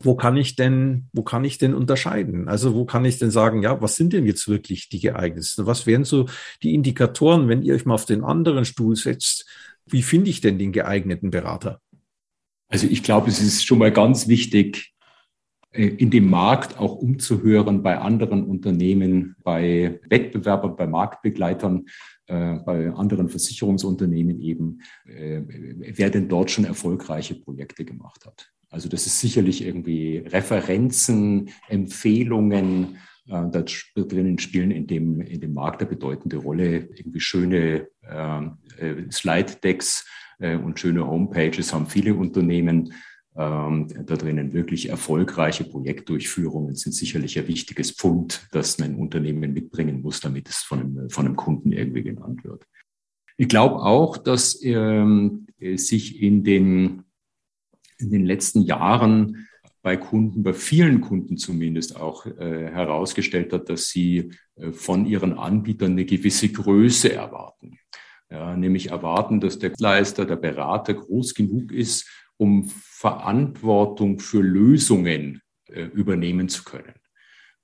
wo 0.00 0.14
kann 0.14 0.36
ich 0.36 0.54
denn, 0.54 1.08
wo 1.12 1.22
kann 1.22 1.44
ich 1.44 1.58
denn 1.58 1.74
unterscheiden? 1.74 2.48
Also 2.48 2.74
wo 2.74 2.84
kann 2.84 3.04
ich 3.04 3.18
denn 3.18 3.30
sagen, 3.30 3.62
ja, 3.62 3.80
was 3.80 3.96
sind 3.96 4.12
denn 4.12 4.26
jetzt 4.26 4.48
wirklich 4.48 4.88
die 4.88 5.00
geeignetsten? 5.00 5.66
Was 5.66 5.86
wären 5.86 6.04
so 6.04 6.26
die 6.62 6.74
Indikatoren, 6.74 7.48
wenn 7.48 7.62
ihr 7.62 7.74
euch 7.74 7.84
mal 7.84 7.94
auf 7.94 8.04
den 8.04 8.22
anderen 8.22 8.64
Stuhl 8.64 8.94
setzt? 8.94 9.46
Wie 9.86 10.02
finde 10.02 10.30
ich 10.30 10.40
denn 10.40 10.58
den 10.58 10.72
geeigneten 10.72 11.30
Berater? 11.30 11.80
Also 12.68 12.86
ich 12.86 13.02
glaube, 13.02 13.28
es 13.28 13.40
ist 13.40 13.64
schon 13.64 13.78
mal 13.78 13.92
ganz 13.92 14.28
wichtig, 14.28 14.92
äh, 15.72 15.86
in 15.86 16.10
dem 16.10 16.28
Markt 16.28 16.78
auch 16.78 16.96
umzuhören 16.96 17.82
bei 17.82 17.98
anderen 17.98 18.44
Unternehmen, 18.44 19.36
bei 19.42 20.00
Wettbewerbern, 20.08 20.76
bei 20.76 20.86
Marktbegleitern, 20.86 21.86
äh, 22.26 22.56
bei 22.58 22.90
anderen 22.92 23.28
Versicherungsunternehmen 23.28 24.40
eben, 24.40 24.80
äh, 25.06 25.42
wer 25.46 26.10
denn 26.10 26.28
dort 26.28 26.50
schon 26.50 26.64
erfolgreiche 26.64 27.34
Projekte 27.34 27.84
gemacht 27.84 28.26
hat. 28.26 28.50
Also 28.70 28.88
das 28.88 29.06
ist 29.06 29.20
sicherlich 29.20 29.64
irgendwie 29.64 30.18
Referenzen, 30.18 31.50
Empfehlungen, 31.68 32.98
da 33.24 33.62
drinnen 33.94 34.38
spielen 34.38 34.70
in 34.70 34.86
dem, 34.86 35.20
in 35.20 35.40
dem 35.40 35.52
Markt 35.52 35.82
eine 35.82 35.90
bedeutende 35.90 36.38
Rolle. 36.38 36.88
Irgendwie 36.94 37.20
schöne 37.20 37.88
ähm, 38.10 38.56
äh, 38.78 39.10
Slide-Decks 39.10 40.06
und 40.38 40.78
schöne 40.78 41.06
Homepages 41.06 41.72
haben 41.72 41.86
viele 41.86 42.14
Unternehmen. 42.14 42.92
Ähm, 43.36 43.88
da 44.06 44.16
drinnen 44.16 44.52
wirklich 44.52 44.88
erfolgreiche 44.88 45.64
Projektdurchführungen 45.64 46.74
sind 46.74 46.92
sicherlich 46.92 47.38
ein 47.38 47.48
wichtiges 47.48 47.92
Pfund, 47.92 48.46
das 48.52 48.80
ein 48.80 48.96
Unternehmen 48.96 49.52
mitbringen 49.52 50.02
muss, 50.02 50.20
damit 50.20 50.48
es 50.48 50.58
von 50.58 50.80
einem, 50.80 51.10
von 51.10 51.26
einem 51.26 51.36
Kunden 51.36 51.72
irgendwie 51.72 52.02
genannt 52.02 52.44
wird. 52.44 52.66
Ich 53.36 53.48
glaube 53.48 53.76
auch, 53.76 54.16
dass 54.16 54.60
ähm, 54.62 55.46
sich 55.76 56.20
in 56.20 56.42
den 56.42 57.04
in 57.98 58.10
den 58.10 58.24
letzten 58.24 58.62
Jahren 58.62 59.48
bei 59.82 59.96
Kunden, 59.96 60.42
bei 60.42 60.52
vielen 60.52 61.00
Kunden 61.00 61.36
zumindest 61.36 61.96
auch 61.96 62.26
äh, 62.26 62.70
herausgestellt 62.70 63.52
hat, 63.52 63.68
dass 63.68 63.88
sie 63.88 64.32
äh, 64.56 64.72
von 64.72 65.06
ihren 65.06 65.34
Anbietern 65.34 65.92
eine 65.92 66.04
gewisse 66.04 66.48
Größe 66.48 67.12
erwarten. 67.12 67.78
Ja, 68.30 68.56
nämlich 68.56 68.90
erwarten, 68.90 69.40
dass 69.40 69.58
der 69.58 69.72
Leister, 69.78 70.26
der 70.26 70.36
Berater 70.36 70.94
groß 70.94 71.34
genug 71.34 71.72
ist, 71.72 72.06
um 72.36 72.68
Verantwortung 72.68 74.18
für 74.18 74.42
Lösungen 74.42 75.40
äh, 75.66 75.84
übernehmen 75.84 76.48
zu 76.48 76.64
können. 76.64 76.94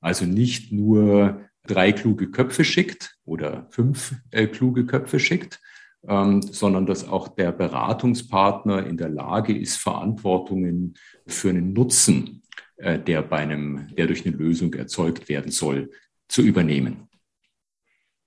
Also 0.00 0.24
nicht 0.24 0.72
nur 0.72 1.42
drei 1.66 1.92
kluge 1.92 2.30
Köpfe 2.30 2.64
schickt 2.64 3.16
oder 3.24 3.66
fünf 3.70 4.14
äh, 4.30 4.46
kluge 4.46 4.86
Köpfe 4.86 5.18
schickt, 5.18 5.60
ähm, 6.06 6.42
sondern 6.42 6.86
dass 6.86 7.08
auch 7.08 7.28
der 7.28 7.52
Beratungspartner 7.52 8.86
in 8.86 8.96
der 8.96 9.08
Lage 9.08 9.56
ist, 9.56 9.76
Verantwortungen 9.76 10.94
für 11.26 11.50
einen 11.50 11.72
Nutzen, 11.72 12.42
äh, 12.76 12.98
der 12.98 13.22
bei 13.22 13.38
einem, 13.38 13.88
der 13.96 14.06
durch 14.06 14.26
eine 14.26 14.36
Lösung 14.36 14.74
erzeugt 14.74 15.28
werden 15.28 15.50
soll, 15.50 15.90
zu 16.28 16.42
übernehmen. 16.42 17.08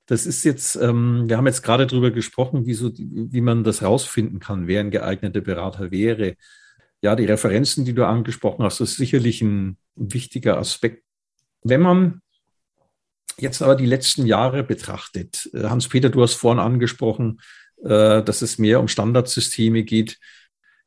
Das 0.07 0.25
ist 0.25 0.43
jetzt, 0.43 0.75
ähm, 0.77 1.25
wir 1.27 1.37
haben 1.37 1.47
jetzt 1.47 1.61
gerade 1.63 1.85
darüber 1.85 2.11
gesprochen, 2.11 2.65
wie, 2.65 2.73
so, 2.73 2.91
wie 2.97 3.41
man 3.41 3.63
das 3.63 3.83
rausfinden 3.83 4.39
kann, 4.39 4.67
wer 4.67 4.79
ein 4.79 4.91
geeigneter 4.91 5.41
Berater 5.41 5.91
wäre. 5.91 6.35
Ja, 7.01 7.15
die 7.15 7.25
Referenzen, 7.25 7.85
die 7.85 7.93
du 7.93 8.05
angesprochen 8.05 8.63
hast, 8.63 8.79
ist 8.79 8.95
sicherlich 8.95 9.41
ein, 9.41 9.77
wichtiger 9.97 10.57
Aspekt. 10.57 11.03
Wenn 11.63 11.81
man 11.81 12.21
jetzt 13.39 13.61
aber 13.61 13.75
die 13.75 13.85
letzten 13.85 14.25
Jahre 14.25 14.63
betrachtet, 14.63 15.49
äh, 15.53 15.63
Hans-Peter, 15.63 16.09
du 16.09 16.21
hast 16.21 16.35
vorhin 16.35 16.59
angesprochen, 16.59 17.41
äh, 17.83 18.23
dass 18.23 18.41
es 18.41 18.57
mehr 18.57 18.79
um 18.79 18.87
Standardsysteme 18.87 19.83
geht. 19.83 20.17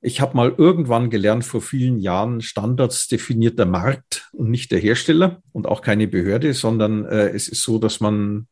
Ich 0.00 0.20
habe 0.20 0.36
mal 0.36 0.54
irgendwann 0.56 1.10
gelernt, 1.10 1.44
vor 1.44 1.60
vielen 1.60 1.98
Jahren, 1.98 2.40
Standards 2.40 3.06
definiert 3.06 3.58
der 3.58 3.66
Markt 3.66 4.30
und 4.32 4.50
nicht 4.50 4.70
der 4.72 4.78
Hersteller 4.78 5.42
und 5.52 5.66
auch 5.66 5.82
keine 5.82 6.08
Behörde, 6.08 6.54
sondern 6.54 7.04
äh, 7.04 7.28
es 7.28 7.48
ist 7.48 7.62
so, 7.62 7.78
dass 7.78 8.00
man, 8.00 8.48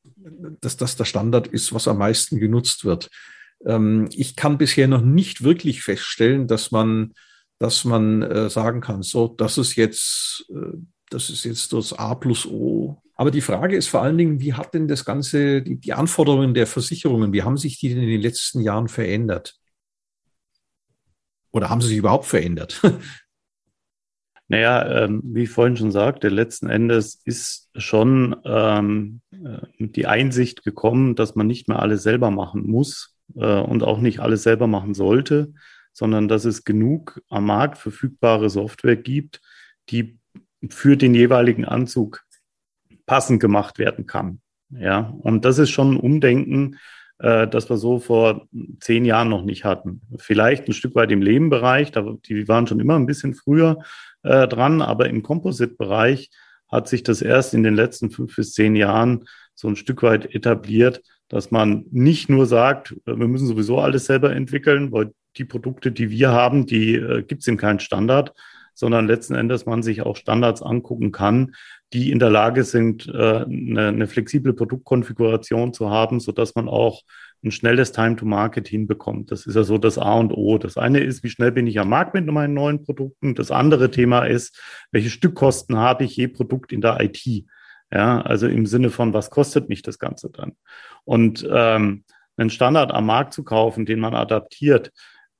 dass 0.60 0.76
das 0.76 0.96
der 0.96 1.04
Standard 1.04 1.46
ist, 1.48 1.72
was 1.72 1.88
am 1.88 1.98
meisten 1.98 2.38
genutzt 2.38 2.84
wird. 2.84 3.08
Ähm, 3.64 4.08
ich 4.12 4.36
kann 4.36 4.58
bisher 4.58 4.88
noch 4.88 5.02
nicht 5.02 5.42
wirklich 5.42 5.82
feststellen, 5.82 6.46
dass 6.46 6.70
man, 6.70 7.14
dass 7.58 7.84
man 7.84 8.22
äh, 8.22 8.50
sagen 8.50 8.80
kann, 8.80 9.02
so, 9.02 9.28
das 9.28 9.58
ist 9.58 9.76
jetzt, 9.76 10.46
äh, 10.50 10.78
das 11.10 11.30
ist 11.30 11.44
jetzt 11.44 11.72
das 11.72 11.92
A 11.92 12.14
plus 12.14 12.46
O 12.46 13.02
aber 13.20 13.32
die 13.32 13.40
Frage 13.40 13.76
ist 13.76 13.88
vor 13.88 14.00
allen 14.00 14.16
Dingen, 14.16 14.40
wie 14.40 14.54
hat 14.54 14.74
denn 14.74 14.86
das 14.86 15.04
Ganze, 15.04 15.60
die, 15.60 15.74
die 15.74 15.92
Anforderungen 15.92 16.54
der 16.54 16.68
Versicherungen, 16.68 17.32
wie 17.32 17.42
haben 17.42 17.56
sich 17.56 17.80
die 17.80 17.88
denn 17.88 18.04
in 18.04 18.08
den 18.08 18.20
letzten 18.20 18.60
Jahren 18.60 18.86
verändert? 18.86 19.58
Oder 21.50 21.68
haben 21.68 21.80
sie 21.80 21.88
sich 21.88 21.96
überhaupt 21.96 22.26
verändert? 22.26 22.80
Naja, 24.48 25.04
ähm, 25.04 25.20
wie 25.24 25.42
ich 25.42 25.50
vorhin 25.50 25.76
schon 25.76 25.90
sagte, 25.90 26.30
letzten 26.30 26.70
Endes 26.70 27.20
ist 27.24 27.68
schon 27.76 28.34
ähm, 28.44 29.20
äh, 29.30 29.66
die 29.78 30.06
Einsicht 30.06 30.64
gekommen, 30.64 31.14
dass 31.14 31.34
man 31.34 31.46
nicht 31.46 31.68
mehr 31.68 31.80
alles 31.80 32.02
selber 32.02 32.30
machen 32.30 32.66
muss 32.66 33.14
äh, 33.36 33.60
und 33.60 33.82
auch 33.82 34.00
nicht 34.00 34.20
alles 34.20 34.42
selber 34.42 34.66
machen 34.66 34.94
sollte, 34.94 35.52
sondern 35.92 36.28
dass 36.28 36.46
es 36.46 36.64
genug 36.64 37.20
am 37.28 37.44
Markt 37.44 37.76
verfügbare 37.76 38.48
Software 38.48 38.96
gibt, 38.96 39.42
die 39.90 40.18
für 40.70 40.96
den 40.96 41.14
jeweiligen 41.14 41.66
Anzug 41.66 42.24
passend 43.04 43.40
gemacht 43.40 43.78
werden 43.78 44.06
kann. 44.06 44.40
Ja, 44.70 45.14
und 45.20 45.44
das 45.44 45.58
ist 45.58 45.70
schon 45.70 45.94
ein 45.94 46.00
Umdenken, 46.00 46.78
äh, 47.18 47.48
das 47.48 47.68
wir 47.68 47.76
so 47.76 47.98
vor 47.98 48.46
zehn 48.80 49.04
Jahren 49.04 49.28
noch 49.28 49.44
nicht 49.44 49.64
hatten. 49.64 50.02
Vielleicht 50.18 50.68
ein 50.68 50.72
Stück 50.72 50.94
weit 50.94 51.10
im 51.10 51.22
Lebenbereich, 51.22 51.90
da, 51.90 52.16
die 52.26 52.48
waren 52.48 52.66
schon 52.66 52.80
immer 52.80 52.96
ein 52.96 53.06
bisschen 53.06 53.34
früher 53.34 53.82
äh, 54.28 54.46
dran, 54.48 54.82
aber 54.82 55.08
im 55.08 55.22
Composite-Bereich 55.22 56.30
hat 56.68 56.88
sich 56.88 57.02
das 57.02 57.22
erst 57.22 57.54
in 57.54 57.62
den 57.62 57.74
letzten 57.74 58.10
fünf 58.10 58.36
bis 58.36 58.52
zehn 58.52 58.76
Jahren 58.76 59.24
so 59.54 59.68
ein 59.68 59.76
Stück 59.76 60.02
weit 60.02 60.34
etabliert, 60.34 61.02
dass 61.28 61.50
man 61.50 61.84
nicht 61.90 62.28
nur 62.28 62.46
sagt, 62.46 62.92
äh, 63.06 63.16
wir 63.16 63.28
müssen 63.28 63.46
sowieso 63.46 63.78
alles 63.80 64.06
selber 64.06 64.34
entwickeln, 64.34 64.92
weil 64.92 65.12
die 65.36 65.44
Produkte, 65.44 65.92
die 65.92 66.10
wir 66.10 66.30
haben, 66.30 66.66
die 66.66 66.94
äh, 66.94 67.22
gibt 67.22 67.42
es 67.42 67.48
in 67.48 67.56
keinem 67.56 67.78
Standard, 67.78 68.34
sondern 68.74 69.08
letzten 69.08 69.34
Endes 69.34 69.66
man 69.66 69.82
sich 69.82 70.02
auch 70.02 70.16
Standards 70.16 70.62
angucken 70.62 71.10
kann, 71.10 71.54
die 71.92 72.10
in 72.10 72.18
der 72.18 72.30
Lage 72.30 72.64
sind, 72.64 73.08
äh, 73.08 73.44
eine, 73.44 73.88
eine 73.88 74.06
flexible 74.06 74.52
Produktkonfiguration 74.52 75.72
zu 75.72 75.90
haben, 75.90 76.20
so 76.20 76.32
dass 76.32 76.54
man 76.54 76.68
auch 76.68 77.02
ein 77.44 77.50
schnelles 77.50 77.92
Time 77.92 78.16
to 78.16 78.26
Market 78.26 78.66
hinbekommt. 78.68 79.30
Das 79.30 79.46
ist 79.46 79.54
ja 79.54 79.62
so 79.62 79.78
das 79.78 79.98
A 79.98 80.14
und 80.14 80.32
O. 80.32 80.58
Das 80.58 80.76
eine 80.76 81.00
ist, 81.00 81.22
wie 81.22 81.30
schnell 81.30 81.52
bin 81.52 81.66
ich 81.66 81.78
am 81.78 81.88
Markt 81.88 82.14
mit 82.14 82.26
meinen 82.26 82.54
neuen 82.54 82.84
Produkten. 82.84 83.34
Das 83.34 83.50
andere 83.50 83.90
Thema 83.90 84.24
ist, 84.24 84.60
welche 84.90 85.10
Stückkosten 85.10 85.76
habe 85.76 86.04
ich 86.04 86.16
je 86.16 86.28
Produkt 86.28 86.72
in 86.72 86.80
der 86.80 87.00
IT? 87.00 87.24
Ja, 87.92 88.20
also 88.20 88.48
im 88.48 88.66
Sinne 88.66 88.90
von, 88.90 89.14
was 89.14 89.30
kostet 89.30 89.68
mich 89.68 89.82
das 89.82 89.98
Ganze 89.98 90.30
dann? 90.30 90.52
Und 91.04 91.48
ähm, 91.50 92.04
einen 92.36 92.50
Standard 92.50 92.92
am 92.92 93.06
Markt 93.06 93.32
zu 93.32 93.44
kaufen, 93.44 93.86
den 93.86 94.00
man 94.00 94.14
adaptiert, 94.14 94.92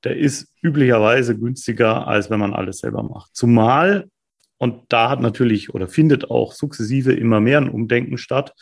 der 0.04 0.16
ist 0.16 0.54
üblicherweise 0.62 1.36
günstiger, 1.36 2.06
als 2.06 2.30
wenn 2.30 2.40
man 2.40 2.54
alles 2.54 2.78
selber 2.78 3.02
macht. 3.02 3.34
Zumal, 3.34 4.08
und 4.56 4.84
da 4.88 5.10
hat 5.10 5.20
natürlich 5.20 5.74
oder 5.74 5.88
findet 5.88 6.30
auch 6.30 6.52
sukzessive 6.52 7.12
immer 7.12 7.40
mehr 7.40 7.58
ein 7.58 7.68
Umdenken 7.68 8.18
statt, 8.18 8.54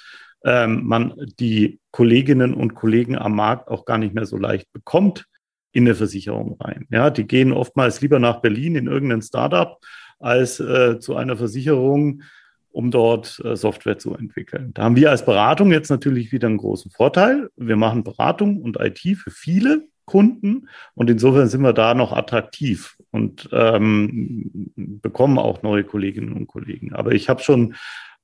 ähm, 0.47 0.87
man 0.87 1.12
die 1.41 1.81
Kolleginnen 1.91 2.55
und 2.55 2.75
Kollegen 2.75 3.19
am 3.19 3.35
Markt 3.35 3.69
auch 3.69 3.85
gar 3.85 3.99
nicht 3.99 4.15
mehr 4.15 4.26
so 4.26 4.37
leicht 4.37 4.73
bekommt 4.73 5.26
in 5.73 5.85
eine 5.85 5.97
Versicherung 5.97 6.57
rein. 6.61 6.87
Ja, 6.91 7.11
die 7.11 7.26
gehen 7.26 7.53
oftmals 7.53 8.00
lieber 8.00 8.21
nach 8.21 8.41
Berlin 8.41 8.76
in 8.76 8.87
irgendein 8.87 9.23
Startup 9.23 9.76
als 10.21 10.61
äh, 10.61 11.00
zu 11.00 11.17
einer 11.17 11.37
Versicherung, 11.37 12.23
um 12.71 12.93
dort 12.93 13.43
äh, 13.45 13.57
Software 13.57 13.99
zu 13.99 14.15
entwickeln. 14.15 14.71
Da 14.73 14.85
haben 14.85 14.97
wir 14.97 15.11
als 15.11 15.25
Beratung 15.25 15.73
jetzt 15.73 15.91
natürlich 15.91 16.31
wieder 16.31 16.47
einen 16.47 16.59
großen 16.59 16.93
Vorteil. 16.93 17.50
Wir 17.57 17.76
machen 17.76 18.05
Beratung 18.05 18.62
und 18.62 18.79
IT 18.79 19.00
für 19.19 19.33
viele 19.33 19.88
Kunden. 20.05 20.69
Und 20.95 21.11
insofern 21.11 21.49
sind 21.49 21.62
wir 21.62 21.73
da 21.73 21.93
noch 21.95 22.12
attraktiv 22.12 22.97
und 23.11 23.49
ähm, 23.50 24.71
bekommen 24.76 25.38
auch 25.38 25.62
neue 25.62 25.83
Kolleginnen 25.83 26.33
und 26.33 26.47
Kollegen. 26.47 26.95
Aber 26.95 27.12
ich 27.12 27.29
habe 27.29 27.43
schon 27.43 27.75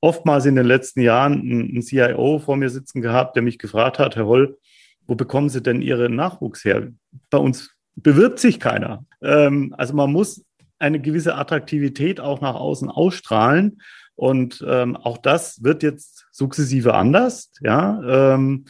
oftmals 0.02 0.44
in 0.44 0.56
den 0.56 0.66
letzten 0.66 1.00
Jahren 1.00 1.40
einen 1.40 1.80
CIO 1.80 2.40
vor 2.40 2.56
mir 2.56 2.68
sitzen 2.68 3.00
gehabt, 3.00 3.36
der 3.36 3.42
mich 3.42 3.58
gefragt 3.58 3.98
hat, 3.98 4.16
Herr 4.16 4.26
Holl, 4.26 4.58
wo 5.06 5.14
bekommen 5.14 5.48
Sie 5.48 5.62
denn 5.62 5.80
Ihren 5.80 6.16
Nachwuchs 6.16 6.64
her? 6.64 6.88
Bei 7.30 7.38
uns 7.38 7.70
bewirbt 7.94 8.38
sich 8.38 8.60
keiner. 8.60 9.04
Ähm, 9.22 9.74
also 9.78 9.94
man 9.94 10.12
muss 10.12 10.44
eine 10.78 11.00
gewisse 11.00 11.36
Attraktivität 11.36 12.20
auch 12.20 12.40
nach 12.40 12.56
außen 12.56 12.90
ausstrahlen. 12.90 13.80
Und 14.16 14.64
ähm, 14.68 14.96
auch 14.96 15.18
das 15.18 15.62
wird 15.62 15.82
jetzt 15.82 16.26
sukzessive 16.32 16.94
anders. 16.94 17.52
Ja, 17.60 18.34
ähm, 18.34 18.66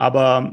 Aber 0.00 0.50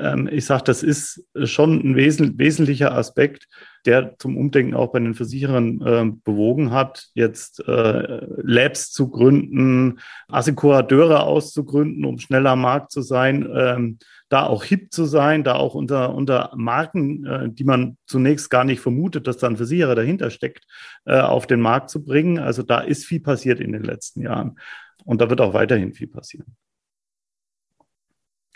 ähm, 0.00 0.28
ich 0.30 0.46
sage, 0.46 0.62
das 0.66 0.84
ist 0.84 1.24
schon 1.42 1.80
ein 1.80 1.96
wesen 1.96 2.38
wesentlicher 2.38 2.94
Aspekt, 2.94 3.48
der 3.86 4.16
zum 4.18 4.36
Umdenken 4.36 4.72
auch 4.72 4.92
bei 4.92 5.00
den 5.00 5.14
Versicherern 5.14 5.80
äh, 5.80 6.12
bewogen 6.22 6.70
hat, 6.70 7.08
jetzt 7.14 7.58
äh, 7.66 8.24
Labs 8.40 8.92
zu 8.92 9.10
gründen, 9.10 9.98
Assekurateure 10.28 11.24
auszugründen, 11.24 12.04
um 12.04 12.20
schneller 12.20 12.50
am 12.50 12.60
Markt 12.60 12.92
zu 12.92 13.02
sein, 13.02 13.48
ähm, 13.52 13.98
da 14.28 14.46
auch 14.46 14.62
hip 14.62 14.92
zu 14.92 15.06
sein, 15.06 15.42
da 15.42 15.56
auch 15.56 15.74
unter, 15.74 16.14
unter 16.14 16.52
Marken, 16.54 17.26
äh, 17.26 17.48
die 17.50 17.64
man 17.64 17.96
zunächst 18.06 18.48
gar 18.48 18.62
nicht 18.62 18.78
vermutet, 18.78 19.26
dass 19.26 19.38
da 19.38 19.48
ein 19.48 19.56
Versicherer 19.56 19.96
dahinter 19.96 20.30
steckt, 20.30 20.66
äh, 21.04 21.18
auf 21.18 21.48
den 21.48 21.60
Markt 21.60 21.90
zu 21.90 22.04
bringen. 22.04 22.38
Also 22.38 22.62
da 22.62 22.78
ist 22.78 23.06
viel 23.06 23.20
passiert 23.20 23.58
in 23.58 23.72
den 23.72 23.82
letzten 23.82 24.20
Jahren. 24.20 24.56
Und 25.04 25.20
da 25.20 25.28
wird 25.30 25.40
auch 25.40 25.52
weiterhin 25.52 25.94
viel 25.94 26.06
passieren. 26.06 26.54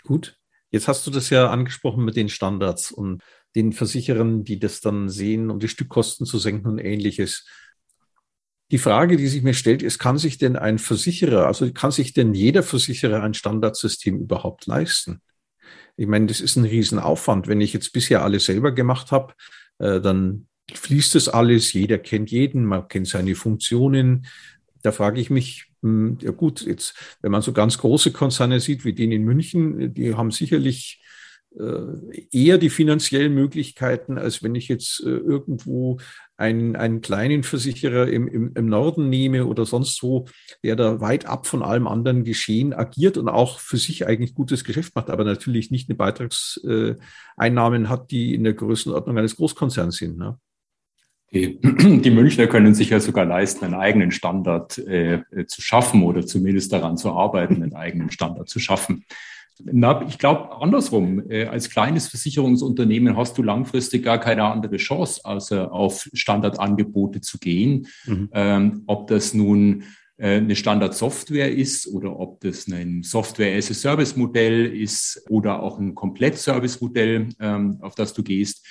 Gut. 0.09 0.37
Jetzt 0.71 0.87
hast 0.87 1.05
du 1.05 1.11
das 1.11 1.29
ja 1.29 1.51
angesprochen 1.51 2.03
mit 2.03 2.15
den 2.15 2.29
Standards 2.29 2.91
und 2.91 3.21
den 3.55 3.73
Versicherern, 3.73 4.43
die 4.43 4.57
das 4.57 4.81
dann 4.81 5.07
sehen, 5.07 5.51
um 5.51 5.59
die 5.59 5.67
Stückkosten 5.67 6.25
zu 6.25 6.39
senken 6.39 6.67
und 6.67 6.79
ähnliches. 6.79 7.45
Die 8.71 8.79
Frage, 8.79 9.17
die 9.17 9.27
sich 9.27 9.43
mir 9.43 9.53
stellt, 9.53 9.83
ist, 9.83 9.99
kann 9.99 10.17
sich 10.17 10.39
denn 10.39 10.55
ein 10.55 10.79
Versicherer, 10.79 11.45
also 11.45 11.71
kann 11.71 11.91
sich 11.91 12.13
denn 12.13 12.33
jeder 12.33 12.63
Versicherer 12.63 13.21
ein 13.21 13.35
Standardsystem 13.35 14.17
überhaupt 14.17 14.65
leisten? 14.65 15.21
Ich 15.95 16.07
meine, 16.07 16.25
das 16.25 16.41
ist 16.41 16.55
ein 16.55 16.65
Riesenaufwand. 16.65 17.47
Wenn 17.47 17.61
ich 17.61 17.73
jetzt 17.73 17.93
bisher 17.93 18.23
alles 18.23 18.45
selber 18.45 18.71
gemacht 18.71 19.11
habe, 19.11 19.35
äh, 19.77 20.01
dann 20.01 20.47
fließt 20.73 21.13
das 21.13 21.29
alles, 21.29 21.71
jeder 21.73 21.99
kennt 21.99 22.31
jeden, 22.31 22.65
man 22.65 22.87
kennt 22.87 23.07
seine 23.07 23.35
Funktionen. 23.35 24.25
Da 24.81 24.91
frage 24.91 25.21
ich 25.21 25.29
mich, 25.29 25.68
ja 25.81 26.31
gut, 26.31 26.61
jetzt, 26.61 26.93
wenn 27.21 27.31
man 27.31 27.41
so 27.41 27.53
ganz 27.53 27.77
große 27.77 28.11
Konzerne 28.11 28.59
sieht, 28.59 28.85
wie 28.85 28.93
den 28.93 29.11
in 29.11 29.23
München, 29.23 29.93
die 29.93 30.15
haben 30.15 30.31
sicherlich 30.31 31.01
äh, 31.57 32.27
eher 32.31 32.57
die 32.57 32.69
finanziellen 32.69 33.33
Möglichkeiten, 33.33 34.17
als 34.17 34.43
wenn 34.43 34.53
ich 34.53 34.67
jetzt 34.67 35.01
äh, 35.03 35.09
irgendwo 35.09 35.97
einen, 36.37 36.75
einen 36.75 37.01
kleinen 37.01 37.43
Versicherer 37.43 38.07
im, 38.07 38.27
im, 38.27 38.53
im 38.55 38.65
Norden 38.67 39.09
nehme 39.09 39.45
oder 39.45 39.65
sonst 39.65 40.03
wo, 40.03 40.27
der 40.63 40.75
da 40.75 41.01
weit 41.01 41.25
ab 41.25 41.47
von 41.47 41.63
allem 41.63 41.87
anderen 41.87 42.23
Geschehen 42.23 42.73
agiert 42.73 43.17
und 43.17 43.29
auch 43.29 43.59
für 43.59 43.77
sich 43.77 44.05
eigentlich 44.05 44.35
gutes 44.35 44.63
Geschäft 44.63 44.95
macht, 44.95 45.09
aber 45.09 45.23
natürlich 45.23 45.71
nicht 45.71 45.89
eine 45.89 45.97
Beitragseinnahmen 45.97 47.85
äh, 47.85 47.87
hat, 47.87 48.11
die 48.11 48.35
in 48.35 48.43
der 48.43 48.53
Größenordnung 48.53 49.17
eines 49.17 49.35
Großkonzerns 49.35 49.97
sind. 49.97 50.17
Ne? 50.17 50.37
Die, 51.31 51.59
die 52.01 52.11
Münchner 52.11 52.47
können 52.47 52.73
sich 52.73 52.89
ja 52.89 52.99
sogar 52.99 53.25
leisten, 53.25 53.65
einen 53.65 53.75
eigenen 53.75 54.11
Standard 54.11 54.77
äh, 54.79 55.21
zu 55.47 55.61
schaffen 55.61 56.03
oder 56.03 56.25
zumindest 56.25 56.73
daran 56.73 56.97
zu 56.97 57.11
arbeiten, 57.11 57.55
einen 57.55 57.75
eigenen 57.75 58.11
Standard 58.11 58.49
zu 58.49 58.59
schaffen. 58.59 59.05
Na, 59.63 60.05
ich 60.07 60.17
glaube 60.17 60.61
andersrum. 60.61 61.29
Äh, 61.29 61.45
als 61.45 61.69
kleines 61.69 62.07
Versicherungsunternehmen 62.07 63.17
hast 63.17 63.37
du 63.37 63.43
langfristig 63.43 64.03
gar 64.03 64.19
keine 64.19 64.43
andere 64.43 64.77
Chance, 64.77 65.21
außer 65.23 65.71
auf 65.71 66.09
Standardangebote 66.13 67.21
zu 67.21 67.39
gehen. 67.39 67.87
Mhm. 68.05 68.29
Ähm, 68.33 68.83
ob 68.87 69.07
das 69.07 69.33
nun 69.33 69.83
äh, 70.17 70.37
eine 70.37 70.55
Standardsoftware 70.55 71.51
ist 71.51 71.87
oder 71.87 72.17
ob 72.19 72.39
das 72.41 72.67
ein 72.67 73.03
Software-as-a-Service-Modell 73.03 74.65
ist 74.65 75.23
oder 75.29 75.61
auch 75.61 75.77
ein 75.77 75.93
Komplett-Service-Modell, 75.93 77.29
ähm, 77.39 77.77
auf 77.81 77.95
das 77.95 78.13
du 78.13 78.23
gehst, 78.23 78.65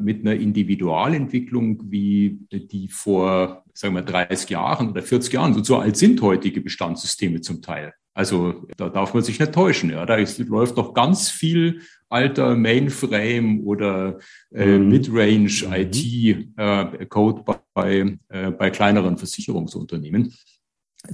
mit 0.00 0.20
einer 0.20 0.34
Individualentwicklung, 0.34 1.90
wie 1.90 2.40
die 2.50 2.88
vor, 2.88 3.64
sagen 3.72 3.94
wir, 3.94 4.02
30 4.02 4.50
Jahren 4.50 4.90
oder 4.90 5.02
40 5.02 5.32
Jahren, 5.32 5.64
so 5.64 5.76
alt 5.76 5.96
sind 5.96 6.20
heutige 6.20 6.60
Bestandssysteme 6.60 7.40
zum 7.40 7.62
Teil. 7.62 7.94
Also 8.14 8.66
da 8.76 8.88
darf 8.88 9.14
man 9.14 9.22
sich 9.22 9.40
nicht 9.40 9.52
täuschen. 9.52 9.90
Ja. 9.90 10.04
Da 10.04 10.16
ist, 10.16 10.38
läuft 10.38 10.76
noch 10.76 10.92
ganz 10.92 11.30
viel 11.30 11.80
alter 12.08 12.54
Mainframe 12.56 13.60
oder 13.64 14.18
äh, 14.52 14.78
mhm. 14.78 14.88
Midrange 14.88 15.66
mhm. 15.66 15.72
IT-Code 15.72 17.42
äh, 17.46 17.54
bei, 17.72 18.18
äh, 18.28 18.50
bei 18.50 18.70
kleineren 18.70 19.16
Versicherungsunternehmen. 19.16 20.34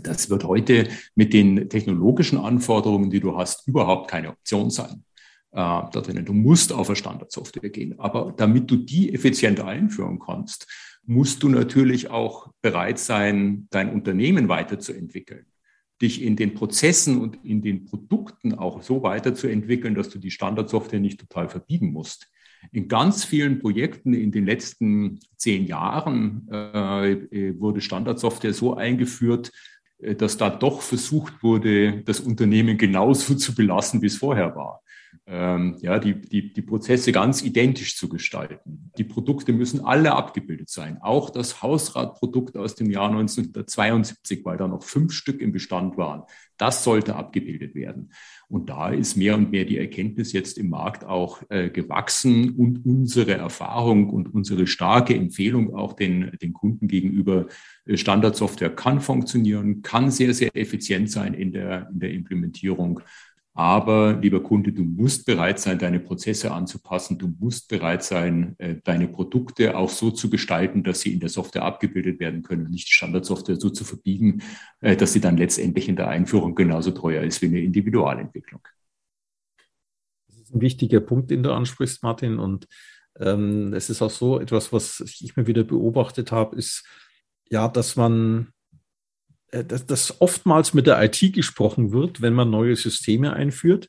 Das 0.02 0.28
wird 0.28 0.44
heute 0.44 0.88
mit 1.14 1.32
den 1.32 1.68
technologischen 1.68 2.38
Anforderungen, 2.38 3.10
die 3.10 3.20
du 3.20 3.36
hast, 3.36 3.66
überhaupt 3.68 4.10
keine 4.10 4.30
Option 4.30 4.70
sein. 4.70 5.04
Äh, 5.52 6.22
du 6.22 6.32
musst 6.32 6.72
auf 6.72 6.88
eine 6.88 6.96
Standardsoftware 6.96 7.70
gehen. 7.70 7.98
Aber 7.98 8.34
damit 8.36 8.70
du 8.70 8.76
die 8.76 9.14
effizient 9.14 9.60
einführen 9.60 10.18
kannst, 10.18 10.66
musst 11.04 11.42
du 11.42 11.48
natürlich 11.48 12.10
auch 12.10 12.52
bereit 12.60 12.98
sein, 12.98 13.66
dein 13.70 13.92
Unternehmen 13.92 14.48
weiterzuentwickeln 14.48 15.46
dich 16.00 16.22
in 16.22 16.36
den 16.36 16.54
Prozessen 16.54 17.20
und 17.20 17.44
in 17.44 17.60
den 17.62 17.84
Produkten 17.84 18.54
auch 18.54 18.82
so 18.82 19.02
weiterzuentwickeln, 19.02 19.94
dass 19.94 20.08
du 20.10 20.18
die 20.18 20.30
Standardsoftware 20.30 21.00
nicht 21.00 21.18
total 21.18 21.48
verbiegen 21.48 21.92
musst. 21.92 22.28
In 22.72 22.88
ganz 22.88 23.24
vielen 23.24 23.58
Projekten 23.58 24.14
in 24.14 24.32
den 24.32 24.44
letzten 24.44 25.20
zehn 25.36 25.66
Jahren 25.66 26.48
äh, 26.50 27.58
wurde 27.58 27.80
Standardsoftware 27.80 28.52
so 28.52 28.74
eingeführt, 28.74 29.52
äh, 29.98 30.14
dass 30.14 30.36
da 30.36 30.50
doch 30.50 30.82
versucht 30.82 31.42
wurde, 31.42 32.02
das 32.02 32.20
Unternehmen 32.20 32.78
genauso 32.78 33.34
zu 33.36 33.54
belassen, 33.54 34.02
wie 34.02 34.06
es 34.06 34.16
vorher 34.16 34.54
war 34.54 34.82
ähm, 35.30 35.76
ja, 35.82 35.98
die, 35.98 36.18
die, 36.18 36.54
die 36.54 36.62
Prozesse 36.62 37.12
ganz 37.12 37.42
identisch 37.42 37.98
zu 37.98 38.08
gestalten. 38.08 38.90
Die 38.96 39.04
Produkte 39.04 39.52
müssen 39.52 39.84
alle 39.84 40.14
abgebildet 40.14 40.70
sein. 40.70 40.98
Auch 41.02 41.28
das 41.28 41.62
Hausratprodukt 41.62 42.56
aus 42.56 42.74
dem 42.74 42.90
Jahr 42.90 43.10
1972, 43.10 44.44
weil 44.44 44.56
da 44.56 44.66
noch 44.66 44.82
fünf 44.82 45.12
Stück 45.12 45.42
im 45.42 45.52
Bestand 45.52 45.98
waren, 45.98 46.22
das 46.56 46.82
sollte 46.82 47.14
abgebildet 47.14 47.74
werden. 47.74 48.10
Und 48.48 48.70
da 48.70 48.88
ist 48.88 49.16
mehr 49.16 49.36
und 49.36 49.50
mehr 49.50 49.66
die 49.66 49.76
Erkenntnis 49.76 50.32
jetzt 50.32 50.56
im 50.56 50.70
Markt 50.70 51.04
auch 51.04 51.42
äh, 51.50 51.68
gewachsen 51.68 52.56
und 52.56 52.86
unsere 52.86 53.34
Erfahrung 53.34 54.08
und 54.08 54.34
unsere 54.34 54.66
starke 54.66 55.14
Empfehlung 55.14 55.74
auch 55.74 55.92
den, 55.92 56.32
den 56.40 56.54
Kunden 56.54 56.88
gegenüber, 56.88 57.46
äh, 57.84 57.98
Standardsoftware 57.98 58.74
kann 58.74 59.02
funktionieren, 59.02 59.82
kann 59.82 60.10
sehr, 60.10 60.32
sehr 60.32 60.56
effizient 60.56 61.10
sein 61.10 61.34
in 61.34 61.52
der, 61.52 61.90
in 61.92 62.00
der 62.00 62.12
Implementierung 62.12 63.00
aber, 63.58 64.12
lieber 64.12 64.40
Kunde, 64.40 64.72
du 64.72 64.84
musst 64.84 65.26
bereit 65.26 65.58
sein, 65.58 65.80
deine 65.80 65.98
Prozesse 65.98 66.52
anzupassen. 66.52 67.18
Du 67.18 67.34
musst 67.40 67.68
bereit 67.68 68.04
sein, 68.04 68.54
äh, 68.58 68.76
deine 68.84 69.08
Produkte 69.08 69.76
auch 69.76 69.90
so 69.90 70.12
zu 70.12 70.30
gestalten, 70.30 70.84
dass 70.84 71.00
sie 71.00 71.12
in 71.12 71.18
der 71.18 71.28
Software 71.28 71.64
abgebildet 71.64 72.20
werden 72.20 72.44
können 72.44 72.66
und 72.66 72.70
nicht 72.70 72.86
die 72.86 72.92
Standardsoftware 72.92 73.56
so 73.56 73.70
zu 73.70 73.82
verbiegen, 73.82 74.42
äh, 74.80 74.96
dass 74.96 75.12
sie 75.12 75.20
dann 75.20 75.36
letztendlich 75.36 75.88
in 75.88 75.96
der 75.96 76.06
Einführung 76.06 76.54
genauso 76.54 76.92
teuer 76.92 77.24
ist 77.24 77.42
wie 77.42 77.46
eine 77.46 77.58
Individualentwicklung. 77.58 78.60
Das 80.28 80.38
ist 80.38 80.54
ein 80.54 80.60
wichtiger 80.60 81.00
Punkt, 81.00 81.32
den 81.32 81.42
du 81.42 81.52
ansprichst, 81.52 82.04
Martin. 82.04 82.38
Und 82.38 82.68
ähm, 83.18 83.72
es 83.74 83.90
ist 83.90 84.02
auch 84.02 84.10
so 84.10 84.38
etwas, 84.38 84.72
was 84.72 85.00
ich 85.00 85.36
mir 85.36 85.48
wieder 85.48 85.64
beobachtet 85.64 86.30
habe, 86.30 86.54
ist 86.54 86.86
ja, 87.50 87.66
dass 87.66 87.96
man 87.96 88.52
dass, 89.50 89.86
dass 89.86 90.20
oftmals 90.20 90.74
mit 90.74 90.86
der 90.86 91.02
IT 91.02 91.32
gesprochen 91.32 91.92
wird, 91.92 92.20
wenn 92.20 92.34
man 92.34 92.50
neue 92.50 92.76
Systeme 92.76 93.32
einführt. 93.32 93.88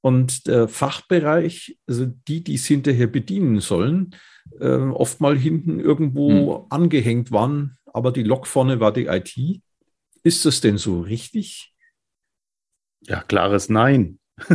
Und 0.00 0.46
der 0.46 0.68
Fachbereich, 0.68 1.78
also 1.86 2.06
die, 2.06 2.44
die 2.44 2.54
es 2.54 2.66
hinterher 2.66 3.08
bedienen 3.08 3.60
sollen, 3.60 4.14
äh, 4.60 4.68
oft 4.68 5.20
mal 5.20 5.36
hinten 5.36 5.80
irgendwo 5.80 6.60
hm. 6.60 6.66
angehängt 6.70 7.32
waren, 7.32 7.76
aber 7.86 8.12
die 8.12 8.22
Lok 8.22 8.46
vorne 8.46 8.78
war 8.78 8.92
die 8.92 9.06
IT. 9.06 9.36
Ist 10.22 10.44
das 10.44 10.60
denn 10.60 10.78
so 10.78 11.00
richtig? 11.00 11.72
Ja, 13.00 13.22
klares 13.22 13.68
Nein. 13.68 14.18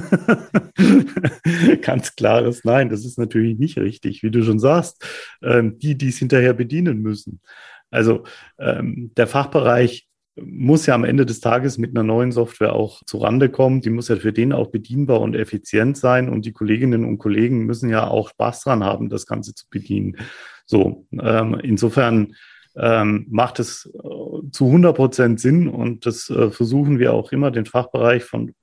Ganz 1.81 2.15
klares 2.15 2.63
Nein. 2.63 2.89
Das 2.89 3.03
ist 3.03 3.17
natürlich 3.17 3.57
nicht 3.57 3.77
richtig, 3.77 4.21
wie 4.23 4.31
du 4.31 4.43
schon 4.43 4.59
sagst. 4.59 5.03
Ähm, 5.41 5.79
die, 5.79 5.97
die 5.97 6.09
es 6.09 6.17
hinterher 6.17 6.53
bedienen 6.53 6.99
müssen. 6.99 7.41
Also 7.89 8.23
ähm, 8.59 9.11
der 9.15 9.27
Fachbereich 9.27 10.07
muss 10.39 10.85
ja 10.85 10.95
am 10.95 11.03
Ende 11.03 11.25
des 11.25 11.39
Tages 11.39 11.77
mit 11.77 11.91
einer 11.91 12.03
neuen 12.03 12.31
Software 12.31 12.73
auch 12.73 13.01
zurande 13.05 13.49
kommen. 13.49 13.81
Die 13.81 13.89
muss 13.89 14.07
ja 14.07 14.15
für 14.15 14.31
den 14.31 14.53
auch 14.53 14.67
bedienbar 14.67 15.21
und 15.21 15.35
effizient 15.35 15.97
sein. 15.97 16.29
Und 16.29 16.45
die 16.45 16.53
Kolleginnen 16.53 17.05
und 17.05 17.17
Kollegen 17.17 17.65
müssen 17.65 17.89
ja 17.89 18.07
auch 18.07 18.29
Spaß 18.29 18.63
dran 18.63 18.83
haben, 18.83 19.09
das 19.09 19.25
Ganze 19.25 19.53
zu 19.53 19.65
bedienen. 19.69 20.17
So, 20.65 21.05
ähm, 21.11 21.59
insofern 21.61 22.35
ähm, 22.75 23.25
macht 23.29 23.59
es 23.59 23.91
äh, 23.93 24.51
zu 24.51 24.65
100 24.67 24.95
Prozent 24.95 25.39
Sinn 25.39 25.67
und 25.67 26.05
das 26.05 26.29
äh, 26.29 26.51
versuchen 26.51 26.99
wir 26.99 27.13
auch 27.13 27.31
immer, 27.31 27.51
den 27.51 27.65
Fachbereich 27.65 28.23
von 28.23 28.53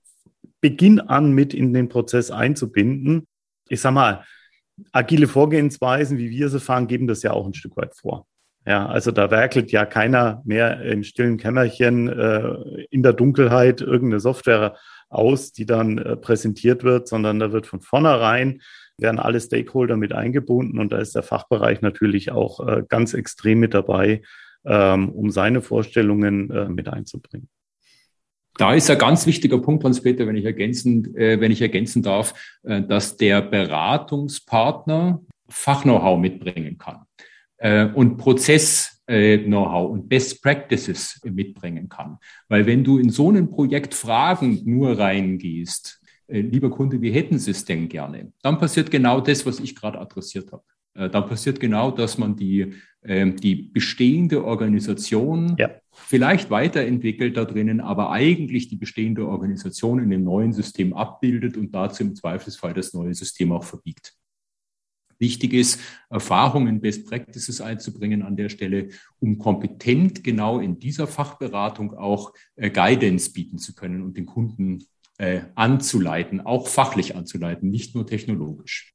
Beginn 0.60 1.00
an 1.00 1.32
mit 1.32 1.54
in 1.54 1.74
den 1.74 1.88
Prozess 1.88 2.30
einzubinden. 2.30 3.26
Ich 3.68 3.80
sag 3.80 3.92
mal, 3.92 4.24
agile 4.92 5.28
Vorgehensweisen, 5.28 6.18
wie 6.18 6.30
wir 6.30 6.48
sie 6.48 6.60
fahren, 6.60 6.86
geben 6.86 7.06
das 7.06 7.22
ja 7.22 7.32
auch 7.32 7.46
ein 7.46 7.54
Stück 7.54 7.76
weit 7.76 7.94
vor. 7.94 8.26
Ja, 8.68 8.84
also 8.84 9.12
da 9.12 9.30
werkelt 9.30 9.72
ja 9.72 9.86
keiner 9.86 10.42
mehr 10.44 10.82
im 10.82 11.02
stillen 11.02 11.38
Kämmerchen 11.38 12.06
äh, 12.06 12.84
in 12.90 13.02
der 13.02 13.14
Dunkelheit 13.14 13.80
irgendeine 13.80 14.20
Software 14.20 14.76
aus, 15.08 15.52
die 15.52 15.64
dann 15.64 15.96
äh, 15.96 16.16
präsentiert 16.16 16.84
wird, 16.84 17.08
sondern 17.08 17.38
da 17.38 17.50
wird 17.50 17.66
von 17.66 17.80
vornherein 17.80 18.60
werden 18.98 19.20
alle 19.20 19.40
Stakeholder 19.40 19.96
mit 19.96 20.12
eingebunden 20.12 20.78
und 20.80 20.92
da 20.92 20.98
ist 20.98 21.14
der 21.14 21.22
Fachbereich 21.22 21.80
natürlich 21.80 22.30
auch 22.30 22.60
äh, 22.68 22.82
ganz 22.86 23.14
extrem 23.14 23.58
mit 23.58 23.72
dabei, 23.72 24.20
ähm, 24.66 25.08
um 25.08 25.30
seine 25.30 25.62
Vorstellungen 25.62 26.50
äh, 26.50 26.68
mit 26.68 26.90
einzubringen. 26.90 27.48
Da 28.58 28.74
ist 28.74 28.90
ein 28.90 28.98
ganz 28.98 29.24
wichtiger 29.24 29.60
Punkt, 29.60 29.82
Hans-Peter, 29.82 30.26
wenn 30.26 30.36
ich 30.36 30.44
ergänzen, 30.44 31.16
äh, 31.16 31.40
wenn 31.40 31.52
ich 31.52 31.62
ergänzen 31.62 32.02
darf, 32.02 32.34
äh, 32.64 32.82
dass 32.82 33.16
der 33.16 33.40
Beratungspartner 33.40 35.22
Fach-Know-how 35.48 36.18
mitbringen 36.18 36.76
kann 36.76 37.06
äh, 37.58 37.86
und 37.86 38.16
Prozess-Know-how 38.16 39.90
und 39.90 40.08
Best 40.08 40.42
Practices 40.42 41.20
mitbringen 41.24 41.88
kann. 41.88 42.18
Weil 42.48 42.66
wenn 42.66 42.84
du 42.84 42.98
in 42.98 43.10
so 43.10 43.30
ein 43.30 43.50
Projekt 43.50 43.94
fragend 43.94 44.66
nur 44.66 44.98
reingehst, 44.98 46.00
äh, 46.28 46.40
lieber 46.40 46.70
Kunde, 46.70 47.00
wie 47.00 47.10
hätten 47.10 47.38
Sie 47.38 47.50
es 47.50 47.64
denn 47.64 47.88
gerne? 47.88 48.32
Dann 48.42 48.58
passiert 48.58 48.90
genau 48.90 49.20
das, 49.20 49.46
was 49.46 49.60
ich 49.60 49.74
gerade 49.74 49.98
adressiert 49.98 50.52
habe. 50.52 50.64
Äh, 50.94 51.10
dann 51.10 51.26
passiert 51.26 51.60
genau, 51.60 51.90
dass 51.90 52.18
man 52.18 52.36
die, 52.36 52.74
äh, 53.02 53.30
die 53.30 53.54
bestehende 53.54 54.44
Organisation 54.44 55.56
ja. 55.58 55.70
vielleicht 55.92 56.50
weiterentwickelt 56.50 57.36
da 57.36 57.44
drinnen, 57.44 57.80
aber 57.80 58.10
eigentlich 58.10 58.68
die 58.68 58.76
bestehende 58.76 59.26
Organisation 59.26 60.02
in 60.02 60.10
dem 60.10 60.24
neuen 60.24 60.52
System 60.52 60.92
abbildet 60.92 61.56
und 61.56 61.74
dazu 61.74 62.02
im 62.02 62.14
Zweifelsfall 62.14 62.74
das 62.74 62.92
neue 62.92 63.14
System 63.14 63.52
auch 63.52 63.64
verbiegt. 63.64 64.14
Wichtig 65.18 65.52
ist, 65.52 65.80
Erfahrungen, 66.10 66.80
Best 66.80 67.08
Practices 67.08 67.60
einzubringen 67.60 68.22
an 68.22 68.36
der 68.36 68.48
Stelle, 68.48 68.88
um 69.18 69.38
kompetent 69.38 70.22
genau 70.22 70.60
in 70.60 70.78
dieser 70.78 71.06
Fachberatung 71.06 71.94
auch 71.94 72.32
äh, 72.56 72.70
Guidance 72.70 73.32
bieten 73.32 73.58
zu 73.58 73.74
können 73.74 74.02
und 74.02 74.16
den 74.16 74.26
Kunden 74.26 74.84
äh, 75.18 75.42
anzuleiten, 75.56 76.40
auch 76.40 76.68
fachlich 76.68 77.16
anzuleiten, 77.16 77.70
nicht 77.70 77.94
nur 77.94 78.06
technologisch. 78.06 78.94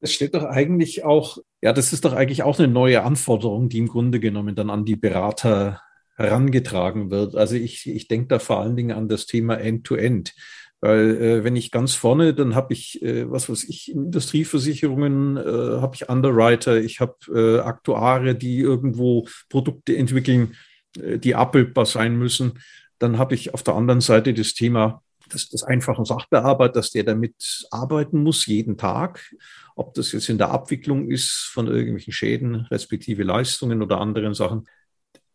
Das 0.00 0.12
steht 0.12 0.34
doch 0.34 0.44
eigentlich 0.44 1.04
auch, 1.04 1.38
ja, 1.62 1.72
das 1.72 1.92
ist 1.92 2.04
doch 2.04 2.12
eigentlich 2.12 2.42
auch 2.42 2.58
eine 2.58 2.68
neue 2.68 3.04
Anforderung, 3.04 3.68
die 3.68 3.78
im 3.78 3.88
Grunde 3.88 4.20
genommen 4.20 4.54
dann 4.54 4.68
an 4.68 4.84
die 4.84 4.96
Berater 4.96 5.80
herangetragen 6.16 7.10
wird. 7.10 7.36
Also 7.36 7.54
ich, 7.54 7.88
ich 7.88 8.08
denke 8.08 8.28
da 8.28 8.38
vor 8.38 8.60
allen 8.60 8.76
Dingen 8.76 8.96
an 8.96 9.08
das 9.08 9.26
Thema 9.26 9.54
End-to-End. 9.54 10.30
-End. 10.30 10.34
Weil 10.82 11.16
äh, 11.22 11.44
wenn 11.44 11.54
ich 11.54 11.70
ganz 11.70 11.94
vorne, 11.94 12.34
dann 12.34 12.56
habe 12.56 12.72
ich, 12.72 13.00
äh, 13.02 13.30
was 13.30 13.48
weiß 13.48 13.64
ich, 13.68 13.92
Industrieversicherungen, 13.92 15.36
äh, 15.36 15.80
habe 15.80 15.94
ich 15.94 16.08
Underwriter, 16.08 16.76
ich 16.76 16.98
habe 16.98 17.14
äh, 17.32 17.60
Aktuare, 17.60 18.34
die 18.34 18.58
irgendwo 18.58 19.28
Produkte 19.48 19.96
entwickeln, 19.96 20.56
äh, 20.98 21.18
die 21.18 21.36
abbildbar 21.36 21.86
sein 21.86 22.16
müssen. 22.16 22.58
Dann 22.98 23.16
habe 23.16 23.36
ich 23.36 23.54
auf 23.54 23.62
der 23.62 23.74
anderen 23.74 24.00
Seite 24.00 24.34
das 24.34 24.54
Thema 24.54 25.04
des, 25.32 25.50
des 25.50 25.62
einfachen 25.62 26.04
Sachbearbeiters, 26.04 26.90
der 26.90 27.04
damit 27.04 27.66
arbeiten 27.70 28.20
muss, 28.20 28.46
jeden 28.46 28.76
Tag. 28.76 29.36
Ob 29.76 29.94
das 29.94 30.10
jetzt 30.10 30.28
in 30.28 30.38
der 30.38 30.50
Abwicklung 30.50 31.08
ist 31.08 31.48
von 31.52 31.68
irgendwelchen 31.68 32.12
Schäden, 32.12 32.66
respektive 32.72 33.22
Leistungen 33.22 33.82
oder 33.82 34.00
anderen 34.00 34.34
Sachen. 34.34 34.66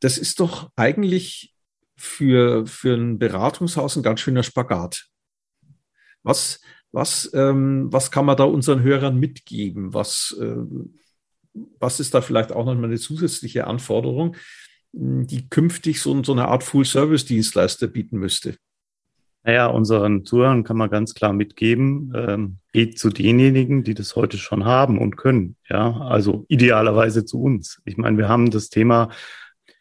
Das 0.01 0.17
ist 0.17 0.41
doch 0.41 0.69
eigentlich 0.75 1.53
für, 1.95 2.67
für 2.67 2.95
ein 2.95 3.17
Beratungshaus 3.17 3.95
ein 3.95 4.03
ganz 4.03 4.19
schöner 4.19 4.43
Spagat. 4.43 5.07
Was, 6.27 6.61
was, 6.91 7.31
ähm, 7.33 7.87
was 7.91 8.11
kann 8.11 8.25
man 8.25 8.37
da 8.37 8.43
unseren 8.43 8.81
Hörern 8.81 9.17
mitgeben? 9.17 9.93
Was, 9.93 10.37
äh, 10.39 10.55
was 11.79 11.99
ist 11.99 12.13
da 12.13 12.21
vielleicht 12.21 12.51
auch 12.51 12.65
nochmal 12.65 12.85
eine 12.85 12.99
zusätzliche 12.99 13.67
Anforderung, 13.67 14.35
die 14.91 15.49
künftig 15.49 16.01
so, 16.01 16.23
so 16.23 16.31
eine 16.31 16.47
Art 16.47 16.63
Full-Service-Dienstleister 16.63 17.87
bieten 17.87 18.17
müsste? 18.17 18.57
Naja, 19.43 19.67
unseren 19.67 20.25
Zuhörern 20.25 20.65
kann 20.65 20.75
man 20.75 20.89
ganz 20.89 21.13
klar 21.13 21.31
mitgeben, 21.31 22.11
ähm, 22.13 22.57
geht 22.73 22.99
zu 22.99 23.09
denjenigen, 23.09 23.83
die 23.83 23.93
das 23.93 24.17
heute 24.17 24.37
schon 24.37 24.65
haben 24.65 24.99
und 24.99 25.15
können. 25.15 25.55
Ja, 25.69 26.01
also 26.01 26.45
idealerweise 26.49 27.23
zu 27.23 27.41
uns. 27.41 27.81
Ich 27.85 27.95
meine, 27.95 28.17
wir 28.17 28.27
haben 28.27 28.51
das 28.51 28.69
Thema 28.69 29.09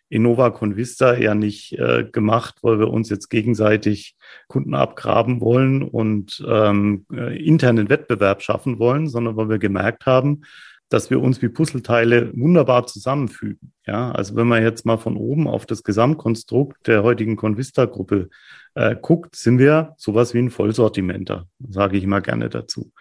Innova 0.08 0.50
Convista 0.50 1.14
ja 1.16 1.34
nicht 1.34 1.72
äh, 1.78 2.04
gemacht, 2.04 2.56
weil 2.62 2.78
wir 2.78 2.88
uns 2.88 3.10
jetzt 3.10 3.28
gegenseitig 3.28 4.14
Kunden 4.46 4.74
abgraben 4.74 5.40
wollen 5.40 5.82
und 5.82 6.44
ähm, 6.48 7.06
äh, 7.12 7.36
internen 7.44 7.88
Wettbewerb 7.88 8.42
schaffen 8.42 8.78
wollen, 8.78 9.08
sondern 9.08 9.36
weil 9.36 9.48
wir 9.48 9.58
gemerkt 9.58 10.06
haben, 10.06 10.42
dass 10.88 11.10
wir 11.10 11.20
uns 11.20 11.42
wie 11.42 11.48
Puzzleteile 11.48 12.32
wunderbar 12.36 12.86
zusammenfügen. 12.86 13.72
Ja, 13.86 14.12
also 14.12 14.36
wenn 14.36 14.46
man 14.46 14.62
jetzt 14.62 14.86
mal 14.86 14.98
von 14.98 15.16
oben 15.16 15.48
auf 15.48 15.66
das 15.66 15.82
Gesamtkonstrukt 15.82 16.86
der 16.86 17.02
heutigen 17.02 17.36
Convista-Gruppe 17.36 18.28
äh, 18.76 18.94
guckt, 19.00 19.34
sind 19.36 19.58
wir 19.58 19.94
sowas 19.96 20.34
wie 20.34 20.38
ein 20.38 20.50
Vollsortimenter, 20.50 21.46
sage 21.66 21.96
ich 21.96 22.04
immer 22.04 22.20
gerne 22.20 22.50
dazu. 22.50 22.92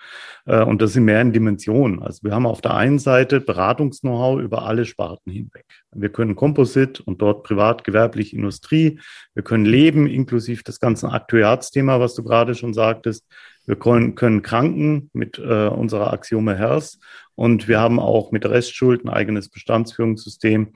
Äh, 0.46 0.64
und 0.64 0.82
das 0.82 0.96
in 0.96 1.04
mehreren 1.04 1.34
Dimensionen. 1.34 2.02
Also 2.02 2.24
wir 2.24 2.32
haben 2.34 2.46
auf 2.46 2.62
der 2.62 2.76
einen 2.76 2.98
Seite 2.98 3.42
Beratungs-Know-how 3.42 4.40
über 4.40 4.64
alle 4.64 4.86
Sparten 4.86 5.32
hinweg. 5.32 5.66
Wir 5.94 6.10
können 6.10 6.38
Composite 6.38 7.04
und 7.04 7.22
dort 7.22 7.44
privat, 7.44 7.84
gewerblich, 7.84 8.34
Industrie. 8.34 9.02
Wir 9.34 9.44
können 9.44 9.66
Leben, 9.66 10.08
inklusive 10.08 10.64
das 10.64 10.80
ganze 10.80 11.10
Aktuarsthema, 11.10 12.00
was 12.00 12.16
du 12.16 12.24
gerade 12.24 12.56
schon 12.56 12.74
sagtest. 12.74 13.26
Wir 13.66 13.76
können, 13.76 14.16
können 14.16 14.44
Kranken 14.44 15.10
mit 15.12 15.40
äh, 15.40 15.68
unserer 15.68 16.14
Axiome 16.14 16.58
Health 16.58 17.00
und 17.36 17.68
wir 17.68 17.82
haben 17.82 18.00
auch 18.00 18.32
mit 18.32 18.46
Restschuld 18.46 19.04
ein 19.04 19.10
eigenes 19.10 19.50
Bestandsführungssystem 19.50 20.72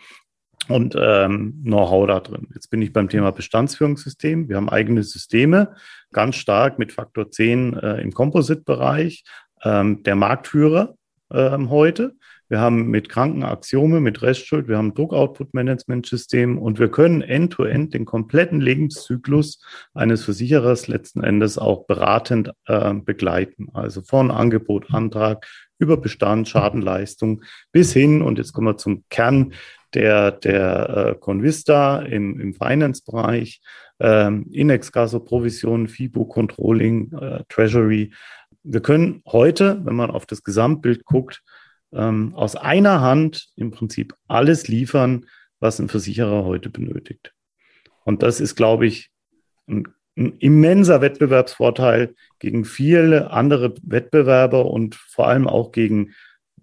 und 0.69 0.95
ähm, 0.99 1.61
Know-how 1.63 2.07
da 2.07 2.19
drin. 2.19 2.47
Jetzt 2.53 2.69
bin 2.69 2.81
ich 2.81 2.93
beim 2.93 3.09
Thema 3.09 3.31
Bestandsführungssystem. 3.31 4.47
Wir 4.47 4.55
haben 4.55 4.69
eigene 4.69 5.03
Systeme, 5.03 5.75
ganz 6.11 6.35
stark 6.35 6.79
mit 6.79 6.93
Faktor 6.93 7.31
10 7.31 7.73
äh, 7.73 8.01
im 8.01 8.13
Composite-Bereich, 8.13 9.23
ähm, 9.63 10.03
der 10.03 10.15
Marktführer 10.15 10.95
ähm, 11.33 11.69
heute. 11.69 12.15
Wir 12.49 12.59
haben 12.59 12.87
mit 12.87 13.09
Kranken 13.09 13.43
Axiome, 13.43 13.99
mit 13.99 14.23
Restschuld, 14.23 14.67
wir 14.67 14.77
haben 14.77 14.95
Druck-Output-Management-System 14.95 16.57
und 16.57 16.79
wir 16.79 16.89
können 16.89 17.21
end-to-end 17.21 17.89
-end 17.89 17.93
den 17.93 18.05
kompletten 18.05 18.59
Lebenszyklus 18.59 19.61
eines 19.93 20.23
Versicherers 20.23 20.87
letzten 20.87 21.23
Endes 21.23 21.59
auch 21.59 21.85
beratend 21.85 22.51
äh, 22.65 22.93
begleiten. 22.95 23.67
Also 23.73 24.01
von 24.01 24.31
Angebot, 24.31 24.91
Antrag 24.91 25.45
über 25.77 25.97
Bestand, 25.97 26.49
Schadenleistung 26.49 27.43
bis 27.71 27.93
hin, 27.93 28.23
und 28.23 28.39
jetzt 28.39 28.53
kommen 28.53 28.67
wir 28.67 28.77
zum 28.77 29.03
Kern 29.09 29.53
der, 29.93 30.31
der 30.31 30.89
äh, 30.89 31.15
Convista 31.19 32.01
im, 32.01 32.39
im 32.39 32.53
Finance-Bereich, 32.53 33.61
ähm, 33.99 34.47
Inexcaso, 34.51 35.19
Provision, 35.19 35.87
FIBO, 35.87 36.25
Controlling, 36.25 37.11
äh, 37.13 37.43
Treasury. 37.49 38.11
Wir 38.63 38.81
können 38.81 39.21
heute, 39.25 39.81
wenn 39.83 39.95
man 39.95 40.11
auf 40.11 40.25
das 40.25 40.43
Gesamtbild 40.43 41.05
guckt, 41.05 41.41
ähm, 41.91 42.33
aus 42.35 42.55
einer 42.55 43.01
Hand 43.01 43.49
im 43.55 43.71
Prinzip 43.71 44.13
alles 44.27 44.67
liefern, 44.67 45.25
was 45.59 45.79
ein 45.79 45.89
Versicherer 45.89 46.45
heute 46.45 46.69
benötigt. 46.69 47.33
Und 48.05 48.23
das 48.23 48.39
ist, 48.39 48.55
glaube 48.55 48.85
ich, 48.85 49.09
ein, 49.67 49.87
ein 50.17 50.37
immenser 50.39 51.01
Wettbewerbsvorteil 51.01 52.15
gegen 52.39 52.65
viele 52.65 53.31
andere 53.31 53.73
Wettbewerber 53.81 54.65
und 54.65 54.95
vor 54.95 55.27
allem 55.27 55.47
auch 55.47 55.71
gegen 55.71 56.13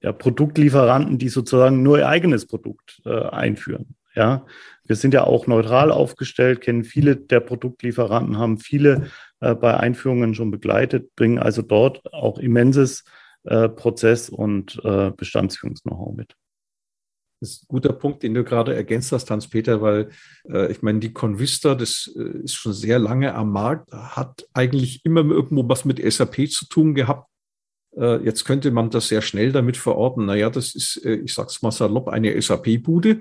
ja, 0.02 0.12
Produktlieferanten, 0.12 1.18
die 1.18 1.28
sozusagen 1.28 1.82
nur 1.82 1.98
ihr 1.98 2.08
eigenes 2.08 2.46
Produkt 2.46 3.00
äh, 3.04 3.10
einführen. 3.10 3.96
Ja, 4.14 4.46
wir 4.86 4.96
sind 4.96 5.12
ja 5.12 5.24
auch 5.24 5.46
neutral 5.46 5.90
aufgestellt, 5.90 6.62
kennen 6.62 6.84
viele 6.84 7.16
der 7.16 7.40
Produktlieferanten, 7.40 8.38
haben 8.38 8.58
viele 8.58 9.10
äh, 9.40 9.54
bei 9.54 9.76
Einführungen 9.76 10.34
schon 10.34 10.50
begleitet, 10.50 11.14
bringen 11.16 11.38
also 11.38 11.62
dort 11.62 12.12
auch 12.14 12.38
immenses 12.38 13.04
äh, 13.44 13.68
Prozess- 13.68 14.30
und 14.30 14.80
äh, 14.84 15.10
Bestandsführungs-Know-how 15.10 16.16
mit. 16.16 16.34
Das 17.40 17.50
ist 17.50 17.64
ein 17.64 17.68
guter 17.68 17.92
Punkt, 17.92 18.22
den 18.22 18.32
du 18.32 18.44
gerade 18.44 18.74
ergänzt 18.74 19.12
hast, 19.12 19.30
Hans-Peter, 19.30 19.82
weil 19.82 20.08
äh, 20.48 20.72
ich 20.72 20.80
meine, 20.80 21.00
die 21.00 21.12
Convista, 21.12 21.74
das 21.74 22.10
äh, 22.16 22.44
ist 22.44 22.54
schon 22.54 22.72
sehr 22.72 22.98
lange 22.98 23.34
am 23.34 23.52
Markt, 23.52 23.92
hat 23.92 24.48
eigentlich 24.54 25.04
immer 25.04 25.20
irgendwo 25.20 25.68
was 25.68 25.84
mit 25.84 26.00
SAP 26.02 26.48
zu 26.48 26.66
tun 26.66 26.94
gehabt. 26.94 27.28
Äh, 27.98 28.24
jetzt 28.24 28.44
könnte 28.44 28.70
man 28.70 28.90
das 28.90 29.08
sehr 29.08 29.22
schnell 29.22 29.52
damit 29.52 29.76
verorten. 29.76 30.26
Naja, 30.26 30.50
das 30.50 30.74
ist, 30.74 31.04
äh, 31.04 31.14
ich 31.16 31.34
sag's 31.34 31.62
mal 31.62 31.70
salopp, 31.70 32.08
eine 32.08 32.40
SAP-Bude. 32.40 33.20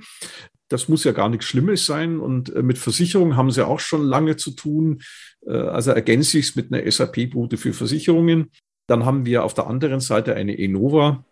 Das 0.67 0.89
muss 0.89 1.03
ja 1.03 1.11
gar 1.11 1.29
nichts 1.29 1.45
Schlimmes 1.45 1.85
sein. 1.85 2.19
Und 2.19 2.53
äh, 2.53 2.61
mit 2.61 2.77
Versicherungen 2.77 3.37
haben 3.37 3.51
sie 3.51 3.65
auch 3.65 3.79
schon 3.79 4.03
lange 4.03 4.35
zu 4.35 4.51
tun. 4.51 5.01
Also 5.47 5.91
ergänze 5.91 6.39
ich 6.39 6.49
es 6.49 6.55
mit 6.55 6.73
einer 6.73 6.89
SAP-Bude 6.91 7.57
für 7.57 7.71
Versicherungen. 7.71 8.49
Dann 8.87 9.05
haben 9.05 9.27
wir 9.27 9.43
auf 9.43 9.53
der 9.53 9.67
anderen 9.67 9.99
Seite 9.99 10.33
eine 10.33 10.57
Enova, 10.57 11.23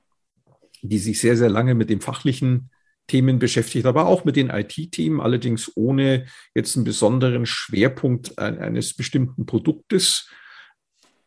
die 0.83 0.99
sich 0.99 1.19
sehr, 1.19 1.35
sehr 1.35 1.49
lange 1.49 1.73
mit 1.73 1.89
den 1.89 1.99
fachlichen 1.99 2.69
Themen 3.07 3.39
beschäftigt, 3.39 3.87
aber 3.87 4.05
auch 4.05 4.23
mit 4.23 4.35
den 4.35 4.51
IT-Themen, 4.51 5.19
allerdings 5.19 5.71
ohne 5.75 6.27
jetzt 6.53 6.75
einen 6.75 6.85
besonderen 6.85 7.47
Schwerpunkt 7.47 8.37
eines 8.37 8.93
bestimmten 8.93 9.47
Produktes. 9.47 10.29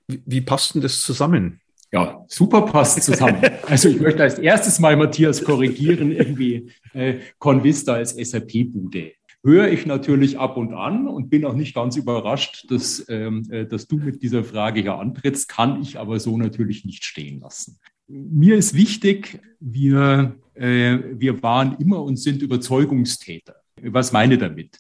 Wie, 0.07 0.23
wie 0.25 0.41
passt 0.41 0.75
denn 0.75 0.83
das 0.83 1.01
zusammen? 1.01 1.61
Ja, 1.93 2.25
super 2.29 2.63
passt 2.63 3.03
zusammen. 3.03 3.43
Also 3.67 3.89
ich 3.89 4.01
möchte 4.01 4.23
als 4.23 4.39
erstes 4.39 4.79
mal 4.79 4.97
Matthias 4.97 5.43
korrigieren, 5.43 6.13
irgendwie 6.13 6.71
äh, 6.93 7.21
Convista 7.39 7.95
als 7.95 8.15
SAP-Bude. 8.15 9.13
Höre 9.43 9.69
ich 9.69 9.87
natürlich 9.87 10.39
ab 10.39 10.57
und 10.57 10.75
an 10.75 11.07
und 11.07 11.31
bin 11.31 11.45
auch 11.45 11.55
nicht 11.55 11.75
ganz 11.75 11.97
überrascht, 11.97 12.67
dass, 12.71 13.05
ähm, 13.09 13.47
äh, 13.51 13.67
dass 13.67 13.87
du 13.87 13.97
mit 13.99 14.23
dieser 14.23 14.43
Frage 14.43 14.81
hier 14.81 14.99
antrittst, 14.99 15.49
kann 15.49 15.81
ich 15.81 15.99
aber 15.99 16.19
so 16.19 16.37
natürlich 16.37 16.85
nicht 16.85 17.05
stehen 17.05 17.41
lassen. 17.41 17.79
Mir 18.09 18.57
ist 18.57 18.75
wichtig, 18.75 19.41
wir, 19.61 20.37
äh, 20.55 20.99
wir 21.13 21.43
waren 21.43 21.77
immer 21.79 22.03
und 22.03 22.17
sind 22.17 22.43
Überzeugungstäter. 22.43 23.57
Was 23.83 24.13
meine 24.13 24.39
damit? 24.39 24.79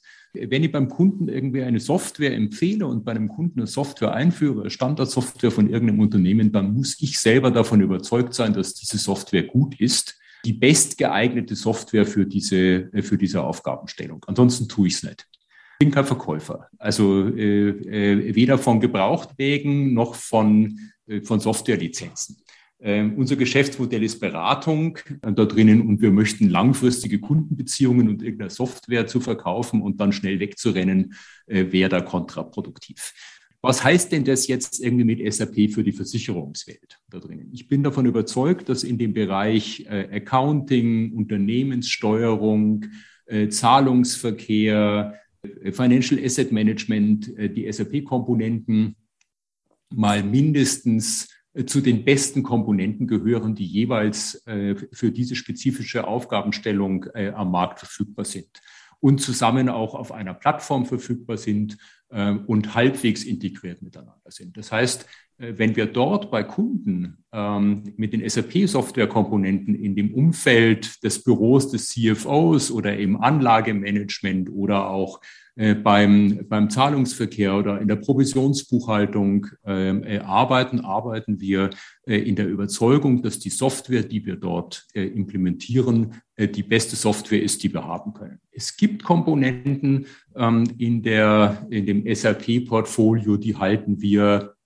Wenn 0.48 0.64
ich 0.64 0.72
beim 0.72 0.88
Kunden 0.88 1.28
irgendwie 1.28 1.62
eine 1.62 1.80
Software 1.80 2.34
empfehle 2.34 2.86
und 2.86 3.04
bei 3.04 3.12
einem 3.12 3.28
Kunden 3.28 3.60
eine 3.60 3.66
Software 3.66 4.14
einführe, 4.14 4.70
Standardsoftware 4.70 5.50
von 5.50 5.68
irgendeinem 5.68 6.00
Unternehmen, 6.00 6.52
dann 6.52 6.74
muss 6.74 7.00
ich 7.00 7.18
selber 7.18 7.50
davon 7.50 7.80
überzeugt 7.80 8.34
sein, 8.34 8.52
dass 8.52 8.74
diese 8.74 8.98
Software 8.98 9.44
gut 9.44 9.80
ist, 9.80 10.18
die 10.44 10.52
bestgeeignete 10.52 11.56
Software 11.56 12.06
für 12.06 12.26
diese, 12.26 12.90
für 13.02 13.18
diese 13.18 13.42
Aufgabenstellung. 13.42 14.24
Ansonsten 14.26 14.68
tue 14.68 14.86
ich 14.88 14.94
es 14.94 15.02
nicht. 15.02 15.26
Ich 15.78 15.78
bin 15.80 15.90
kein 15.90 16.06
Verkäufer. 16.06 16.68
Also 16.78 17.28
äh, 17.28 17.68
äh, 17.68 18.34
weder 18.34 18.56
von 18.56 18.80
Gebrauchtwegen 18.80 19.92
noch 19.92 20.14
von, 20.14 20.78
äh, 21.06 21.20
von 21.20 21.40
Softwarelizenzen. 21.40 22.36
Ähm, 22.78 23.14
unser 23.16 23.36
Geschäftsmodell 23.36 24.02
ist 24.02 24.20
Beratung 24.20 24.98
äh, 25.22 25.32
da 25.32 25.46
drinnen 25.46 25.80
und 25.80 26.02
wir 26.02 26.10
möchten 26.10 26.50
langfristige 26.50 27.18
Kundenbeziehungen 27.20 28.08
und 28.08 28.22
irgendeine 28.22 28.50
Software 28.50 29.06
zu 29.06 29.20
verkaufen 29.20 29.80
und 29.80 29.98
dann 29.98 30.12
schnell 30.12 30.40
wegzurennen, 30.40 31.14
äh, 31.46 31.72
wäre 31.72 31.88
da 31.88 32.00
kontraproduktiv. 32.02 33.14
Was 33.62 33.82
heißt 33.82 34.12
denn 34.12 34.24
das 34.24 34.46
jetzt 34.46 34.84
irgendwie 34.84 35.04
mit 35.04 35.32
SAP 35.32 35.72
für 35.72 35.82
die 35.82 35.92
Versicherungswelt 35.92 37.00
da 37.08 37.18
drinnen? 37.18 37.48
Ich 37.50 37.66
bin 37.66 37.82
davon 37.82 38.04
überzeugt, 38.04 38.68
dass 38.68 38.84
in 38.84 38.98
dem 38.98 39.14
Bereich 39.14 39.86
äh, 39.88 40.08
Accounting, 40.16 41.12
Unternehmenssteuerung, 41.12 42.86
Zahlungsverkehr, 43.48 45.18
Financial 45.72 46.24
Asset 46.24 46.52
Management, 46.52 47.32
die 47.36 47.66
SAP-Komponenten 47.72 48.94
mal 49.92 50.22
mindestens 50.22 51.35
zu 51.64 51.80
den 51.80 52.04
besten 52.04 52.42
Komponenten 52.42 53.06
gehören, 53.06 53.54
die 53.54 53.64
jeweils 53.64 54.46
äh, 54.46 54.74
für 54.92 55.10
diese 55.10 55.36
spezifische 55.36 56.06
Aufgabenstellung 56.06 57.06
äh, 57.14 57.30
am 57.30 57.50
Markt 57.50 57.78
verfügbar 57.78 58.24
sind 58.24 58.60
und 59.00 59.20
zusammen 59.20 59.68
auch 59.68 59.94
auf 59.94 60.12
einer 60.12 60.34
Plattform 60.34 60.84
verfügbar 60.84 61.38
sind 61.38 61.78
äh, 62.10 62.32
und 62.32 62.74
halbwegs 62.74 63.24
integriert 63.24 63.80
miteinander 63.80 64.30
sind. 64.30 64.56
Das 64.56 64.70
heißt, 64.70 65.06
wenn 65.38 65.76
wir 65.76 65.84
dort 65.84 66.30
bei 66.30 66.42
Kunden 66.42 67.18
ähm, 67.30 67.92
mit 67.98 68.14
den 68.14 68.26
SAP-Software-Komponenten 68.26 69.74
in 69.74 69.94
dem 69.94 70.14
Umfeld 70.14 71.04
des 71.04 71.22
Büros 71.22 71.70
des 71.70 71.90
CFOs 71.90 72.70
oder 72.70 72.96
im 72.96 73.20
Anlagemanagement 73.20 74.50
oder 74.50 74.88
auch 74.88 75.20
äh, 75.20 75.45
beim, 75.56 76.46
beim 76.48 76.68
Zahlungsverkehr 76.68 77.54
oder 77.54 77.80
in 77.80 77.88
der 77.88 77.96
Provisionsbuchhaltung 77.96 79.46
ähm, 79.64 80.04
äh, 80.04 80.18
arbeiten, 80.18 80.80
arbeiten 80.80 81.40
wir 81.40 81.70
äh, 82.06 82.18
in 82.18 82.36
der 82.36 82.46
Überzeugung, 82.46 83.22
dass 83.22 83.38
die 83.38 83.48
Software, 83.48 84.02
die 84.02 84.26
wir 84.26 84.36
dort 84.36 84.86
äh, 84.92 85.06
implementieren, 85.06 86.20
äh, 86.36 86.46
die 86.46 86.62
beste 86.62 86.94
Software 86.94 87.42
ist, 87.42 87.62
die 87.62 87.72
wir 87.72 87.84
haben 87.84 88.12
können. 88.12 88.38
Es 88.52 88.76
gibt 88.76 89.02
Komponenten 89.02 90.06
ähm, 90.34 90.64
in, 90.76 91.02
der, 91.02 91.66
in 91.70 91.86
dem 91.86 92.14
SAP-Portfolio, 92.14 93.38
die 93.38 93.56
halten 93.56 94.02
wir 94.02 94.56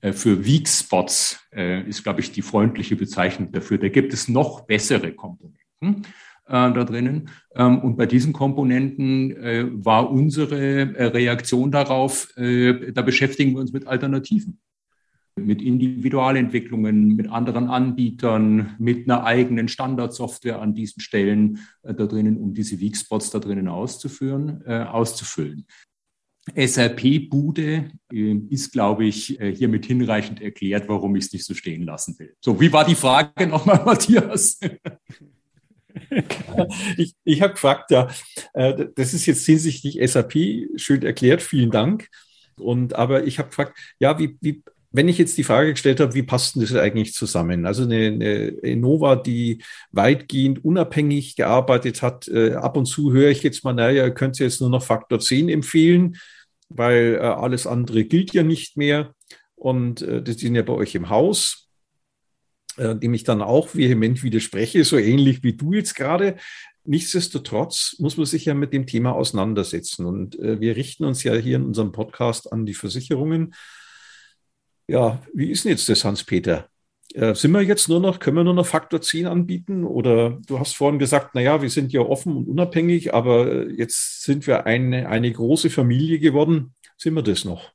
äh, 0.00 0.12
für 0.12 0.44
Weak 0.44 0.68
Spots, 0.68 1.40
ist, 1.52 2.04
glaube 2.04 2.20
ich, 2.20 2.30
die 2.30 2.42
freundliche 2.42 2.94
Bezeichnung 2.94 3.50
dafür. 3.50 3.78
Da 3.78 3.88
gibt 3.88 4.12
es 4.12 4.28
noch 4.28 4.60
bessere 4.60 5.10
Komponenten 5.12 5.58
äh, 5.82 6.29
da 6.50 6.84
drinnen. 6.84 7.28
Ähm, 7.54 7.78
und 7.78 7.96
bei 7.96 8.06
diesen 8.06 8.32
Komponenten 8.32 9.36
äh, 9.36 9.66
war 9.72 10.10
unsere 10.10 10.94
äh, 10.94 11.04
Reaktion 11.04 11.70
darauf, 11.70 12.36
äh, 12.36 12.92
da 12.92 13.02
beschäftigen 13.02 13.52
wir 13.52 13.60
uns 13.60 13.72
mit 13.72 13.86
Alternativen 13.86 14.58
mit 15.36 15.62
Individualentwicklungen, 15.62 17.16
mit 17.16 17.30
anderen 17.30 17.68
Anbietern, 17.68 18.76
mit 18.78 19.08
einer 19.08 19.24
eigenen 19.24 19.68
Standardsoftware 19.68 20.60
an 20.60 20.74
diesen 20.74 21.00
Stellen 21.00 21.60
äh, 21.82 21.94
da 21.94 22.06
drinnen, 22.06 22.36
um 22.36 22.54
diese 22.54 22.80
Weak-Spots 22.80 23.30
da 23.30 23.38
drinnen 23.38 23.68
auszuführen, 23.68 24.62
äh, 24.66 24.82
auszufüllen. 24.82 25.66
SAP-Bude 26.56 27.90
äh, 28.12 28.34
ist, 28.48 28.72
glaube 28.72 29.04
ich, 29.04 29.40
äh, 29.40 29.54
hiermit 29.54 29.86
hinreichend 29.86 30.40
erklärt, 30.40 30.88
warum 30.88 31.14
ich 31.16 31.26
es 31.26 31.32
nicht 31.32 31.44
so 31.44 31.54
stehen 31.54 31.82
lassen 31.82 32.18
will. 32.18 32.34
So, 32.40 32.60
wie 32.60 32.72
war 32.72 32.84
die 32.84 32.94
Frage 32.94 33.46
nochmal, 33.46 33.82
Matthias? 33.84 34.58
ich 36.96 37.14
ich 37.24 37.42
habe 37.42 37.54
gefragt, 37.54 37.90
ja, 37.90 38.08
äh, 38.54 38.86
das 38.94 39.14
ist 39.14 39.26
jetzt 39.26 39.46
hinsichtlich 39.46 39.98
SAP 40.10 40.34
schön 40.76 41.02
erklärt, 41.02 41.42
vielen 41.42 41.70
Dank. 41.70 42.08
Und 42.56 42.94
aber 42.94 43.24
ich 43.24 43.38
habe 43.38 43.48
gefragt, 43.48 43.78
ja, 43.98 44.18
wie, 44.18 44.36
wie, 44.40 44.62
wenn 44.92 45.08
ich 45.08 45.18
jetzt 45.18 45.38
die 45.38 45.44
Frage 45.44 45.70
gestellt 45.70 46.00
habe, 46.00 46.14
wie 46.14 46.22
passt 46.22 46.54
denn 46.54 46.62
das 46.62 46.74
eigentlich 46.74 47.14
zusammen? 47.14 47.64
Also 47.64 47.84
eine, 47.84 48.06
eine 48.06 48.46
Innova, 48.48 49.16
die 49.16 49.62
weitgehend 49.92 50.64
unabhängig 50.64 51.36
gearbeitet 51.36 52.02
hat, 52.02 52.28
äh, 52.28 52.54
ab 52.54 52.76
und 52.76 52.86
zu 52.86 53.12
höre 53.12 53.30
ich 53.30 53.42
jetzt 53.42 53.64
mal, 53.64 53.72
naja, 53.72 54.04
ihr 54.04 54.14
könnt 54.14 54.38
jetzt 54.38 54.60
nur 54.60 54.70
noch 54.70 54.82
Faktor 54.82 55.20
10 55.20 55.48
empfehlen, 55.48 56.16
weil 56.68 57.16
äh, 57.16 57.18
alles 57.18 57.66
andere 57.66 58.04
gilt 58.04 58.32
ja 58.34 58.42
nicht 58.42 58.76
mehr. 58.76 59.14
Und 59.54 60.02
äh, 60.02 60.22
das 60.22 60.36
sind 60.36 60.54
ja 60.54 60.62
bei 60.62 60.72
euch 60.72 60.94
im 60.94 61.08
Haus 61.08 61.69
dem 62.76 63.14
ich 63.14 63.24
dann 63.24 63.42
auch 63.42 63.74
vehement 63.74 64.22
widerspreche, 64.22 64.84
so 64.84 64.96
ähnlich 64.96 65.42
wie 65.42 65.54
du 65.54 65.72
jetzt 65.72 65.94
gerade. 65.94 66.36
Nichtsdestotrotz 66.84 67.96
muss 67.98 68.16
man 68.16 68.26
sich 68.26 68.46
ja 68.46 68.54
mit 68.54 68.72
dem 68.72 68.86
Thema 68.86 69.12
auseinandersetzen. 69.12 70.06
Und 70.06 70.38
äh, 70.38 70.60
wir 70.60 70.76
richten 70.76 71.04
uns 71.04 71.22
ja 71.22 71.34
hier 71.34 71.56
in 71.56 71.64
unserem 71.64 71.92
Podcast 71.92 72.52
an 72.52 72.66
die 72.66 72.74
Versicherungen. 72.74 73.54
Ja, 74.88 75.22
wie 75.34 75.50
ist 75.50 75.64
denn 75.64 75.72
jetzt 75.72 75.88
das, 75.88 76.04
Hans-Peter? 76.04 76.68
Äh, 77.14 77.34
sind 77.34 77.52
wir 77.52 77.62
jetzt 77.62 77.88
nur 77.88 78.00
noch, 78.00 78.18
können 78.18 78.36
wir 78.38 78.44
nur 78.44 78.54
noch 78.54 78.66
Faktor 78.66 79.02
10 79.02 79.26
anbieten? 79.26 79.84
Oder 79.84 80.38
du 80.46 80.58
hast 80.58 80.74
vorhin 80.74 80.98
gesagt, 80.98 81.34
naja, 81.34 81.60
wir 81.60 81.70
sind 81.70 81.92
ja 81.92 82.00
offen 82.00 82.36
und 82.36 82.48
unabhängig, 82.48 83.12
aber 83.12 83.68
jetzt 83.70 84.22
sind 84.22 84.46
wir 84.46 84.66
eine, 84.66 85.08
eine 85.08 85.30
große 85.30 85.70
Familie 85.70 86.18
geworden. 86.18 86.74
Sind 86.96 87.14
wir 87.14 87.22
das 87.22 87.44
noch? 87.44 87.72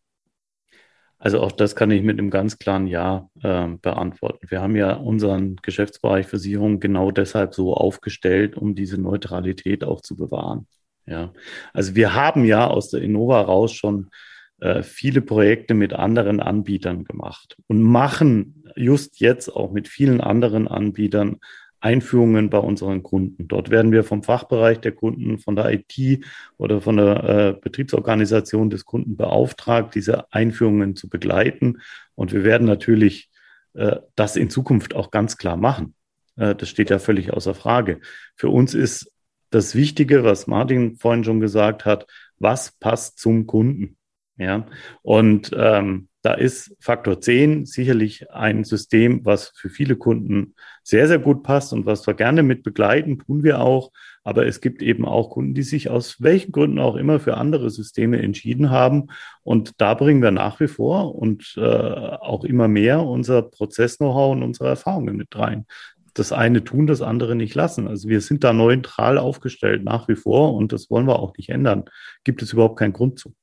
Also 1.25 1.41
auch 1.41 1.51
das 1.51 1.75
kann 1.75 1.89
ich 1.89 2.03
mit 2.03 2.19
einem 2.19 2.29
ganz 2.29 2.59
klaren 2.59 2.85
Ja 2.85 3.31
äh, 3.41 3.69
beantworten. 3.81 4.45
Wir 4.47 4.61
haben 4.61 4.75
ja 4.75 4.93
unseren 4.93 5.55
Geschäftsbereich 5.55 6.27
Versicherung 6.27 6.79
genau 6.79 7.09
deshalb 7.09 7.55
so 7.55 7.73
aufgestellt, 7.73 8.55
um 8.55 8.75
diese 8.75 8.99
Neutralität 8.99 9.83
auch 9.83 10.01
zu 10.01 10.15
bewahren. 10.15 10.67
Ja, 11.07 11.33
also 11.73 11.95
wir 11.95 12.13
haben 12.13 12.45
ja 12.45 12.67
aus 12.67 12.91
der 12.91 13.01
Innova 13.01 13.41
raus 13.41 13.73
schon 13.73 14.11
äh, 14.59 14.83
viele 14.83 15.21
Projekte 15.21 15.73
mit 15.73 15.93
anderen 15.93 16.41
Anbietern 16.41 17.05
gemacht 17.05 17.57
und 17.65 17.81
machen 17.81 18.63
just 18.75 19.19
jetzt 19.19 19.49
auch 19.49 19.71
mit 19.71 19.88
vielen 19.88 20.21
anderen 20.21 20.67
Anbietern 20.67 21.38
Einführungen 21.86 22.50
bei 22.50 22.58
unseren 22.58 23.04
Kunden. 23.04 23.48
Dort 23.48 23.69
werden 23.69 23.91
wir 23.91 24.04
vom 24.04 24.24
Fachbereich 24.24 24.80
der 24.80 24.91
Kunden, 24.91 25.38
von 25.38 25.56
der 25.56 25.71
IT 25.71 26.26
oder 26.58 26.82
von 26.82 26.98
der 26.98 27.24
äh, 27.24 27.54
Betriebsorganisation 27.62 28.71
des 28.71 28.86
Kunden 28.86 29.15
beauftragt, 29.15 29.93
diese 29.93 30.34
Einführungen 30.34 30.95
zu 30.95 31.08
begleiten. 31.08 31.82
Und 32.15 32.34
wir 32.34 32.43
werden 32.43 32.65
natürlich 32.65 33.30
äh, 33.76 33.98
das 34.15 34.36
in 34.36 34.50
Zukunft 34.50 34.95
auch 34.95 35.12
ganz 35.12 35.38
klar 35.38 35.58
machen. 35.58 35.93
Äh, 36.38 36.56
das 36.56 36.69
steht 36.69 36.89
ja 36.89 36.98
völlig 36.98 37.32
außer 37.34 37.54
Frage. 37.54 38.02
Für 38.36 38.50
uns 38.50 38.74
ist 38.74 39.12
das 39.52 39.76
Wichtige, 39.76 40.24
was 40.24 40.48
Martin 40.48 40.95
vorhin 40.95 41.24
schon 41.24 41.39
gesagt 41.39 41.86
hat, 41.86 42.08
was 42.39 42.71
passt 42.80 43.19
zum 43.19 43.45
Kunden. 43.45 43.95
Ja, 44.38 44.65
und 45.04 45.52
ähm, 45.56 46.10
da 46.25 46.33
ist 46.33 46.75
Faktor 46.79 47.21
10 47.21 47.67
sicherlich 47.67 48.31
ein 48.31 48.63
System, 48.63 49.23
was 49.25 49.53
für 49.55 49.69
viele 49.69 49.95
Kunden 49.95 50.55
sehr, 50.81 51.07
sehr 51.07 51.19
gut 51.19 51.43
passt 51.43 51.71
und 51.71 51.85
was 51.85 52.07
wir 52.07 52.15
gerne 52.15 52.41
mit 52.41 52.63
begleiten, 52.63 53.19
tun 53.19 53.43
wir 53.43 53.61
auch. 53.61 53.91
Aber 54.23 54.47
es 54.47 54.59
gibt 54.59 54.81
eben 54.81 55.05
auch 55.05 55.29
Kunden, 55.29 55.53
die 55.53 55.61
sich 55.61 55.88
aus 55.88 56.19
welchen 56.23 56.51
Gründen 56.51 56.79
auch 56.79 56.95
immer 56.95 57.19
für 57.19 57.38
andere 57.38 57.69
Systeme 57.69 58.19
entschieden 58.23 58.71
haben. 58.71 59.09
Und 59.43 59.73
da 59.77 59.93
bringen 59.93 60.23
wir 60.23 60.31
nach 60.31 60.59
wie 60.59 60.67
vor 60.67 61.13
und 61.13 61.53
äh, 61.57 61.61
auch 61.61 62.43
immer 62.43 62.67
mehr 62.67 63.03
unser 63.03 63.43
Prozess-Know-how 63.43 64.31
und 64.31 64.41
unsere 64.41 64.69
Erfahrungen 64.69 65.17
mit 65.17 65.38
rein. 65.38 65.67
Das 66.15 66.31
eine 66.31 66.63
tun, 66.63 66.88
das 66.88 67.03
andere 67.03 67.35
nicht 67.35 67.53
lassen. 67.53 67.88
Also 67.88 68.09
wir 68.09 68.21
sind 68.21 68.43
da 68.43 68.51
neutral 68.51 69.19
aufgestellt 69.19 69.83
nach 69.83 70.07
wie 70.07 70.15
vor 70.15 70.55
und 70.55 70.73
das 70.73 70.89
wollen 70.89 71.05
wir 71.05 71.19
auch 71.19 71.38
nicht 71.38 71.49
ändern. 71.49 71.83
Gibt 72.23 72.41
es 72.41 72.51
überhaupt 72.51 72.79
keinen 72.79 72.93
Grund 72.93 73.19
zu. 73.19 73.35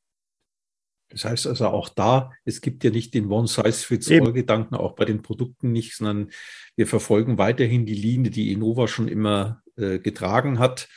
Das 1.13 1.25
heißt 1.25 1.47
also 1.47 1.69
auch 1.69 1.89
da, 1.89 2.33
es 2.45 2.61
gibt 2.61 2.83
ja 2.85 2.91
nicht 2.91 3.15
den 3.15 3.31
One-Size-Fits-All-Gedanken, 3.31 4.75
auch 4.75 4.95
bei 4.95 5.05
den 5.05 5.23
Produkten 5.23 5.71
nicht, 5.71 5.95
sondern 5.95 6.31
wir 6.75 6.87
verfolgen 6.87 7.39
weiterhin 7.39 7.87
die 7.87 7.95
Linie, 7.95 8.31
die 8.31 8.51
Innova 8.51 8.89
schon 8.89 9.09
immer 9.09 9.63
äh, 9.77 9.99
getragen 9.99 10.59
hat 10.59 10.89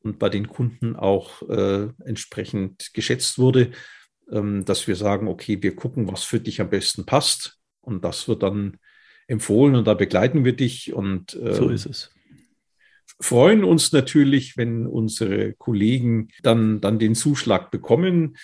und 0.00 0.18
bei 0.18 0.28
den 0.28 0.48
Kunden 0.48 0.96
auch 0.96 1.42
äh, 1.48 1.88
entsprechend 2.04 2.92
geschätzt 2.94 3.38
wurde, 3.38 3.72
ähm, 4.30 4.64
dass 4.64 4.86
wir 4.86 4.96
sagen, 4.96 5.28
okay, 5.28 5.62
wir 5.62 5.74
gucken, 5.74 6.10
was 6.10 6.24
für 6.24 6.40
dich 6.40 6.60
am 6.60 6.70
besten 6.70 7.04
passt 7.04 7.58
und 7.80 8.04
das 8.04 8.28
wird 8.28 8.42
dann 8.42 8.78
empfohlen 9.26 9.74
und 9.74 9.86
da 9.86 9.94
begleiten 9.94 10.44
wir 10.44 10.54
dich 10.54 10.92
und 10.92 11.34
äh, 11.34 11.54
so 11.54 11.68
ist 11.68 11.86
es. 11.86 12.10
freuen 13.20 13.64
uns 13.64 13.92
natürlich, 13.92 14.56
wenn 14.56 14.86
unsere 14.86 15.54
Kollegen 15.54 16.28
dann, 16.42 16.80
dann 16.80 16.98
den 16.98 17.14
Zuschlag 17.14 17.70
bekommen 17.70 18.36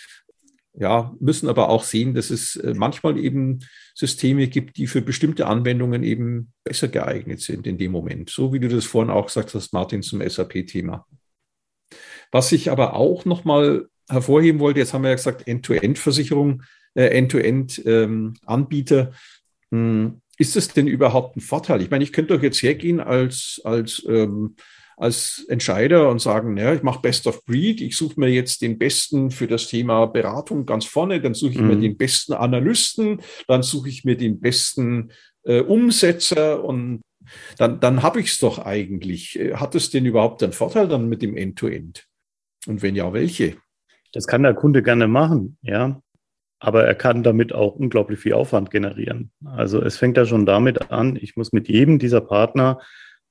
ja, 0.80 1.14
müssen 1.20 1.50
aber 1.50 1.68
auch 1.68 1.84
sehen, 1.84 2.14
dass 2.14 2.30
es 2.30 2.56
äh, 2.56 2.72
manchmal 2.74 3.18
eben 3.18 3.58
Systeme 3.94 4.48
gibt, 4.48 4.78
die 4.78 4.86
für 4.86 5.02
bestimmte 5.02 5.46
Anwendungen 5.46 6.02
eben 6.02 6.54
besser 6.64 6.88
geeignet 6.88 7.40
sind 7.40 7.66
in 7.66 7.76
dem 7.76 7.92
Moment. 7.92 8.30
So 8.30 8.54
wie 8.54 8.60
du 8.60 8.68
das 8.68 8.86
vorhin 8.86 9.10
auch 9.10 9.26
gesagt 9.26 9.54
hast, 9.54 9.74
Martin, 9.74 10.02
zum 10.02 10.26
SAP-Thema. 10.26 11.06
Was 12.32 12.50
ich 12.52 12.70
aber 12.70 12.94
auch 12.94 13.26
nochmal 13.26 13.88
hervorheben 14.08 14.58
wollte, 14.58 14.80
jetzt 14.80 14.94
haben 14.94 15.02
wir 15.02 15.10
ja 15.10 15.16
gesagt, 15.16 15.46
End-to-End-Versicherung, 15.46 16.62
äh, 16.94 17.08
End-to-End-Anbieter. 17.08 19.12
Ähm, 19.70 20.22
ist 20.38 20.56
das 20.56 20.68
denn 20.68 20.86
überhaupt 20.86 21.36
ein 21.36 21.40
Vorteil? 21.40 21.82
Ich 21.82 21.90
meine, 21.90 22.04
ich 22.04 22.14
könnte 22.14 22.34
doch 22.34 22.42
jetzt 22.42 22.62
hergehen 22.62 23.00
als, 23.00 23.60
als, 23.64 24.02
ähm, 24.08 24.56
als 24.96 25.44
Entscheider 25.48 26.08
und 26.08 26.20
sagen, 26.20 26.56
ja, 26.56 26.74
ich 26.74 26.82
mache 26.82 27.00
Best 27.00 27.26
of 27.26 27.44
Breed, 27.44 27.80
ich 27.80 27.96
suche 27.96 28.18
mir 28.18 28.28
jetzt 28.28 28.62
den 28.62 28.78
Besten 28.78 29.30
für 29.30 29.46
das 29.46 29.68
Thema 29.68 30.06
Beratung 30.06 30.66
ganz 30.66 30.84
vorne, 30.84 31.20
dann 31.20 31.34
suche 31.34 31.52
ich 31.52 31.60
mhm. 31.60 31.68
mir 31.68 31.76
den 31.76 31.96
besten 31.96 32.32
Analysten, 32.32 33.20
dann 33.48 33.62
suche 33.62 33.88
ich 33.88 34.04
mir 34.04 34.16
den 34.16 34.40
besten 34.40 35.12
äh, 35.44 35.60
Umsetzer 35.60 36.62
und 36.64 37.02
dann, 37.58 37.80
dann 37.80 38.02
habe 38.02 38.20
ich 38.20 38.32
es 38.32 38.38
doch 38.38 38.58
eigentlich. 38.58 39.38
Hat 39.54 39.74
es 39.74 39.90
denn 39.90 40.06
überhaupt 40.06 40.42
einen 40.42 40.52
Vorteil 40.52 40.88
dann 40.88 41.08
mit 41.08 41.22
dem 41.22 41.36
End-to-End? 41.36 41.98
-End? 41.98 42.68
Und 42.68 42.82
wenn 42.82 42.96
ja, 42.96 43.12
welche? 43.12 43.56
Das 44.12 44.26
kann 44.26 44.42
der 44.42 44.54
Kunde 44.54 44.82
gerne 44.82 45.06
machen, 45.06 45.56
ja 45.62 46.02
aber 46.60 46.84
er 46.84 46.94
kann 46.94 47.22
damit 47.22 47.54
auch 47.54 47.74
unglaublich 47.74 48.20
viel 48.20 48.34
Aufwand 48.34 48.70
generieren. 48.70 49.32
Also 49.44 49.80
es 49.82 49.96
fängt 49.96 50.18
ja 50.18 50.26
schon 50.26 50.44
damit 50.44 50.92
an, 50.92 51.16
ich 51.20 51.34
muss 51.36 51.52
mit 51.52 51.68
jedem 51.68 51.98
dieser 51.98 52.20
Partner 52.20 52.80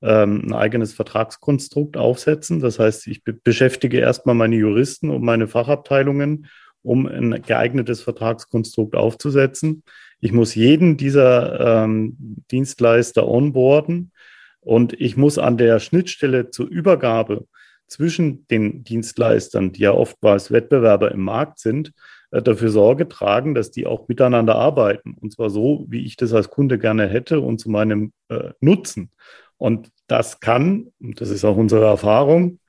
ähm, 0.01 0.43
ein 0.45 0.53
eigenes 0.53 0.93
Vertragskonstrukt 0.93 1.97
aufsetzen. 1.97 2.59
Das 2.59 2.79
heißt, 2.79 3.07
ich 3.07 3.23
be 3.23 3.33
beschäftige 3.33 3.99
erstmal 3.99 4.35
meine 4.35 4.55
Juristen 4.55 5.09
und 5.09 5.23
meine 5.23 5.47
Fachabteilungen, 5.47 6.47
um 6.81 7.05
ein 7.05 7.41
geeignetes 7.41 8.01
Vertragskonstrukt 8.01 8.95
aufzusetzen. 8.95 9.83
Ich 10.21 10.31
muss 10.31 10.55
jeden 10.55 10.97
dieser 10.97 11.83
ähm, 11.83 12.15
Dienstleister 12.51 13.27
onboarden 13.27 14.11
und 14.61 14.93
ich 14.93 15.17
muss 15.17 15.37
an 15.37 15.57
der 15.57 15.79
Schnittstelle 15.79 16.51
zur 16.51 16.67
Übergabe 16.67 17.47
zwischen 17.87 18.45
den 18.47 18.83
Dienstleistern, 18.83 19.71
die 19.71 19.81
ja 19.81 19.91
oftmals 19.91 20.51
Wettbewerber 20.51 21.11
im 21.11 21.21
Markt 21.21 21.59
sind, 21.59 21.91
äh, 22.31 22.41
dafür 22.41 22.69
Sorge 22.69 23.07
tragen, 23.07 23.55
dass 23.55 23.71
die 23.71 23.87
auch 23.87 24.07
miteinander 24.07 24.55
arbeiten. 24.55 25.15
Und 25.19 25.33
zwar 25.33 25.49
so, 25.49 25.85
wie 25.89 26.05
ich 26.05 26.15
das 26.15 26.33
als 26.33 26.49
Kunde 26.49 26.77
gerne 26.77 27.07
hätte 27.07 27.39
und 27.39 27.59
zu 27.59 27.69
meinem 27.69 28.13
äh, 28.29 28.51
Nutzen. 28.61 29.11
Und 29.59 29.91
das 30.07 30.39
kann, 30.39 30.87
und 30.99 31.21
das 31.21 31.29
ist 31.29 31.45
auch 31.45 31.57
unsere 31.57 31.85
Erfahrung, 31.85 32.59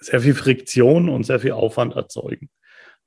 sehr 0.00 0.20
viel 0.20 0.34
Friktion 0.34 1.08
und 1.08 1.24
sehr 1.24 1.40
viel 1.40 1.52
Aufwand 1.52 1.94
erzeugen. 1.94 2.50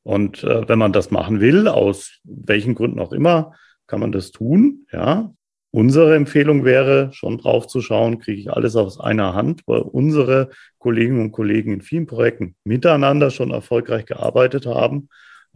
Und 0.02 0.44
äh, 0.44 0.68
wenn 0.68 0.80
man 0.80 0.94
das 0.94 1.12
machen 1.12 1.39
will, 1.39 1.68
aus 1.68 2.20
welchen 2.24 2.74
Gründen 2.74 3.00
auch 3.00 3.13
immer, 3.13 3.54
kann 3.86 4.00
man 4.00 4.12
das 4.12 4.32
tun. 4.32 4.88
Ja, 4.92 5.32
Unsere 5.76 6.16
Empfehlung 6.16 6.66
wäre, 6.66 7.12
schon 7.13 7.39
drauf 7.39 7.66
zu 7.66 7.82
schauen, 7.82 8.20
kriege 8.20 8.39
ich 8.39 8.52
alles 8.52 8.76
aus 8.76 9.00
einer 9.00 9.34
Hand, 9.34 9.63
weil 9.66 9.82
unsere 9.82 10.52
Kolleginnen 10.78 11.20
und 11.20 11.32
Kollegen 11.32 11.74
in 11.74 11.82
vielen 11.82 12.06
Projekten 12.06 12.56
miteinander 12.63 13.32
schon 13.32 13.50
erfolgreich 13.50 14.06
gearbeitet 14.06 14.68
haben 14.68 15.10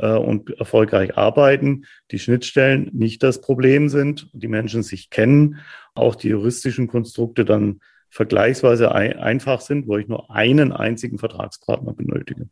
und 0.05 0.51
erfolgreich 0.51 1.17
arbeiten, 1.17 1.85
die 2.11 2.19
Schnittstellen 2.19 2.89
nicht 2.93 3.23
das 3.23 3.41
Problem 3.41 3.89
sind, 3.89 4.29
die 4.33 4.47
Menschen 4.47 4.83
sich 4.83 5.09
kennen, 5.09 5.59
auch 5.95 6.15
die 6.15 6.29
juristischen 6.29 6.87
Konstrukte 6.87 7.45
dann 7.45 7.79
vergleichsweise 8.09 8.93
ein, 8.93 9.17
einfach 9.17 9.61
sind, 9.61 9.87
wo 9.87 9.97
ich 9.97 10.07
nur 10.07 10.29
einen 10.31 10.71
einzigen 10.71 11.17
Vertragspartner 11.17 11.93
benötige. 11.93 12.47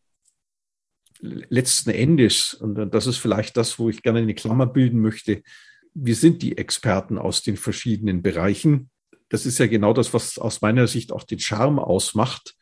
Letzten 1.21 1.91
Endes, 1.91 2.55
und 2.55 2.93
das 2.93 3.07
ist 3.07 3.17
vielleicht 3.17 3.57
das, 3.57 3.79
wo 3.79 3.89
ich 3.89 4.03
gerne 4.03 4.19
eine 4.19 4.33
Klammer 4.33 4.65
bilden 4.65 4.99
möchte, 4.99 5.43
wir 5.93 6.15
sind 6.15 6.41
die 6.41 6.57
Experten 6.57 7.17
aus 7.17 7.41
den 7.41 7.57
verschiedenen 7.57 8.21
Bereichen. 8.21 8.89
Das 9.29 9.45
ist 9.45 9.59
ja 9.59 9.67
genau 9.67 9.93
das, 9.93 10.13
was 10.13 10.37
aus 10.37 10.61
meiner 10.61 10.87
Sicht 10.87 11.11
auch 11.11 11.23
den 11.23 11.39
Charme 11.39 11.79
ausmacht, 11.79 12.55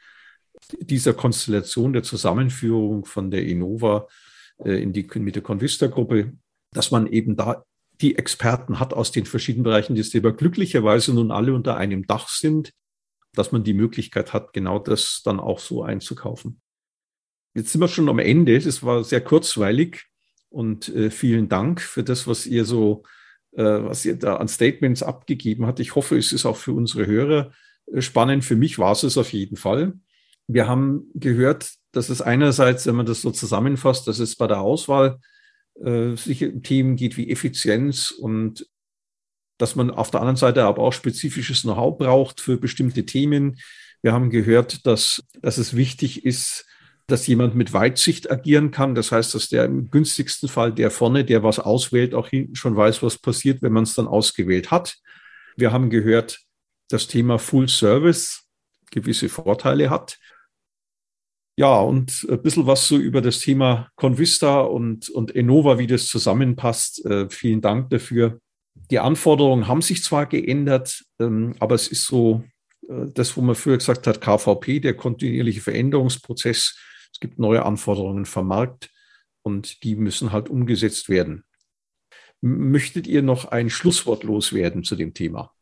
dieser 0.79 1.13
Konstellation 1.13 1.93
der 1.93 2.03
Zusammenführung 2.03 3.05
von 3.05 3.31
der 3.31 3.45
Innova 3.45 4.07
äh, 4.07 4.32
in 4.65 4.93
die, 4.93 5.07
mit 5.15 5.35
der 5.35 5.43
Convista-Gruppe, 5.43 6.33
dass 6.71 6.91
man 6.91 7.07
eben 7.07 7.35
da 7.35 7.63
die 8.01 8.17
Experten 8.17 8.79
hat 8.79 8.93
aus 8.93 9.11
den 9.11 9.25
verschiedenen 9.25 9.63
Bereichen, 9.63 9.95
die 9.95 10.17
aber 10.17 10.33
glücklicherweise 10.33 11.13
nun 11.13 11.31
alle 11.31 11.53
unter 11.53 11.77
einem 11.77 12.07
Dach 12.07 12.27
sind, 12.27 12.73
dass 13.33 13.51
man 13.51 13.63
die 13.63 13.73
Möglichkeit 13.73 14.33
hat, 14.33 14.53
genau 14.53 14.79
das 14.79 15.21
dann 15.23 15.39
auch 15.39 15.59
so 15.59 15.83
einzukaufen. 15.83 16.61
Jetzt 17.55 17.71
sind 17.71 17.81
wir 17.81 17.87
schon 17.87 18.09
am 18.09 18.19
Ende. 18.19 18.59
Das 18.59 18.83
war 18.83 19.03
sehr 19.03 19.21
kurzweilig 19.21 20.05
und 20.49 20.89
äh, 20.89 21.09
vielen 21.09 21.49
Dank 21.49 21.81
für 21.81 22.03
das, 22.03 22.27
was 22.27 22.45
ihr 22.45 22.65
so, 22.65 23.03
äh, 23.51 23.63
was 23.63 24.05
ihr 24.05 24.15
da 24.15 24.37
an 24.37 24.47
Statements 24.47 25.03
abgegeben 25.03 25.65
habt. 25.65 25.79
Ich 25.79 25.95
hoffe, 25.95 26.17
es 26.17 26.33
ist 26.33 26.45
auch 26.45 26.57
für 26.57 26.73
unsere 26.73 27.05
Hörer 27.05 27.51
äh, 27.91 28.01
spannend. 28.01 28.43
Für 28.43 28.55
mich 28.55 28.79
war 28.79 28.91
es 28.91 29.03
es 29.03 29.17
auf 29.17 29.33
jeden 29.33 29.55
Fall. 29.55 29.93
Wir 30.47 30.67
haben 30.67 31.09
gehört, 31.13 31.73
dass 31.93 32.09
es 32.09 32.21
einerseits, 32.21 32.85
wenn 32.85 32.95
man 32.95 33.05
das 33.05 33.21
so 33.21 33.31
zusammenfasst, 33.31 34.07
dass 34.07 34.19
es 34.19 34.35
bei 34.35 34.47
der 34.47 34.59
Auswahl 34.59 35.19
äh, 35.81 36.15
sicher 36.15 36.49
Themen 36.61 36.97
geht 36.97 37.15
wie 37.15 37.31
Effizienz 37.31 38.11
und 38.11 38.67
dass 39.57 39.75
man 39.75 39.91
auf 39.91 40.11
der 40.11 40.19
anderen 40.19 40.35
Seite 40.35 40.63
aber 40.63 40.81
auch 40.81 40.91
spezifisches 40.91 41.61
Know-how 41.61 41.97
braucht 41.97 42.41
für 42.41 42.57
bestimmte 42.57 43.05
Themen. 43.05 43.59
Wir 44.01 44.11
haben 44.11 44.29
gehört, 44.29 44.85
dass, 44.85 45.23
dass 45.41 45.57
es 45.57 45.75
wichtig 45.75 46.25
ist, 46.25 46.65
dass 47.07 47.27
jemand 47.27 47.55
mit 47.55 47.73
Weitsicht 47.73 48.31
agieren 48.31 48.71
kann. 48.71 48.95
Das 48.95 49.11
heißt, 49.11 49.35
dass 49.35 49.49
der 49.49 49.65
im 49.65 49.91
günstigsten 49.91 50.49
Fall, 50.49 50.73
der 50.73 50.89
vorne, 50.89 51.23
der 51.23 51.43
was 51.43 51.59
auswählt, 51.59 52.13
auch 52.13 52.29
hinten 52.29 52.55
schon 52.55 52.75
weiß, 52.75 53.03
was 53.03 53.17
passiert, 53.17 53.61
wenn 53.61 53.73
man 53.73 53.83
es 53.83 53.93
dann 53.93 54.07
ausgewählt 54.07 54.71
hat. 54.71 54.97
Wir 55.55 55.71
haben 55.71 55.89
gehört, 55.89 56.39
das 56.89 57.07
Thema 57.07 57.39
Full 57.39 57.69
Service 57.69 58.43
gewisse 58.91 59.29
Vorteile 59.29 59.89
hat. 59.89 60.17
Ja, 61.55 61.79
und 61.79 62.25
ein 62.29 62.41
bisschen 62.41 62.65
was 62.65 62.87
so 62.87 62.97
über 62.97 63.21
das 63.21 63.39
Thema 63.39 63.89
Convista 63.95 64.61
und, 64.61 65.09
und 65.09 65.35
Enova, 65.35 65.77
wie 65.77 65.85
das 65.85 66.07
zusammenpasst. 66.07 67.05
Äh, 67.05 67.29
vielen 67.29 67.61
Dank 67.61 67.91
dafür. 67.91 68.39
Die 68.89 68.99
Anforderungen 68.99 69.67
haben 69.67 69.83
sich 69.83 70.03
zwar 70.03 70.25
geändert, 70.25 71.03
ähm, 71.19 71.55
aber 71.59 71.75
es 71.75 71.87
ist 71.87 72.05
so, 72.05 72.43
äh, 72.89 73.05
das, 73.13 73.37
wo 73.37 73.41
man 73.41 73.53
früher 73.55 73.77
gesagt 73.77 74.07
hat, 74.07 74.19
KVP, 74.19 74.79
der 74.79 74.95
kontinuierliche 74.95 75.61
Veränderungsprozess. 75.61 76.75
Es 77.11 77.19
gibt 77.19 77.37
neue 77.37 77.63
Anforderungen 77.63 78.25
vom 78.25 78.47
Markt 78.47 78.89
und 79.43 79.83
die 79.83 79.95
müssen 79.95 80.31
halt 80.31 80.49
umgesetzt 80.49 81.07
werden. 81.07 81.43
Möchtet 82.41 83.05
ihr 83.05 83.21
noch 83.21 83.45
ein 83.45 83.69
Schlusswort 83.69 84.23
loswerden 84.23 84.83
zu 84.83 84.95
dem 84.95 85.13
Thema? 85.13 85.53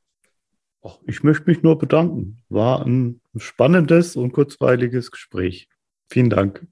Ich 1.05 1.21
möchte 1.21 1.49
mich 1.49 1.61
nur 1.61 1.77
bedanken. 1.77 2.41
War 2.49 2.85
ein 2.85 3.21
spannendes 3.35 4.15
und 4.15 4.31
kurzweiliges 4.31 5.11
Gespräch. 5.11 5.67
Vielen 6.11 6.29
Dank. 6.29 6.67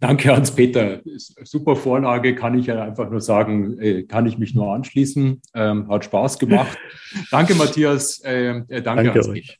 Danke, 0.00 0.36
Hans-Peter. 0.36 1.00
Super 1.16 1.74
Vorlage, 1.74 2.34
kann 2.34 2.58
ich 2.58 2.66
ja 2.66 2.82
einfach 2.82 3.10
nur 3.10 3.22
sagen, 3.22 3.78
äh, 3.80 4.02
kann 4.02 4.26
ich 4.26 4.36
mich 4.36 4.54
nur 4.54 4.74
anschließen. 4.74 5.40
Ähm, 5.54 5.88
hat 5.88 6.04
Spaß 6.04 6.38
gemacht. 6.38 6.76
danke, 7.30 7.54
Matthias. 7.54 8.20
Ähm, 8.22 8.66
äh, 8.68 8.82
danke, 8.82 9.04
danke 9.04 9.28
euch. 9.30 9.58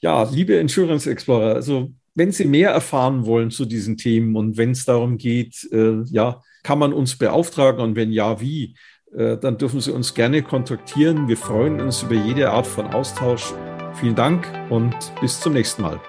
Ja, 0.00 0.24
liebe 0.24 0.54
Insurance 0.54 1.08
Explorer, 1.08 1.54
also 1.54 1.92
wenn 2.16 2.32
Sie 2.32 2.44
mehr 2.44 2.72
erfahren 2.72 3.24
wollen 3.24 3.52
zu 3.52 3.64
diesen 3.64 3.96
Themen 3.96 4.34
und 4.34 4.56
wenn 4.56 4.72
es 4.72 4.84
darum 4.84 5.16
geht, 5.16 5.68
äh, 5.70 6.02
ja, 6.06 6.42
kann 6.64 6.80
man 6.80 6.92
uns 6.92 7.16
beauftragen 7.16 7.80
und 7.80 7.94
wenn 7.94 8.10
ja, 8.10 8.40
wie, 8.40 8.74
äh, 9.16 9.38
dann 9.38 9.58
dürfen 9.58 9.80
Sie 9.80 9.92
uns 9.92 10.12
gerne 10.12 10.42
kontaktieren. 10.42 11.28
Wir 11.28 11.36
freuen 11.36 11.80
uns 11.80 12.02
über 12.02 12.16
jede 12.16 12.50
Art 12.50 12.66
von 12.66 12.88
Austausch. 12.88 13.54
Vielen 13.94 14.16
Dank 14.16 14.48
und 14.70 14.96
bis 15.20 15.40
zum 15.40 15.52
nächsten 15.52 15.82
Mal. 15.82 16.00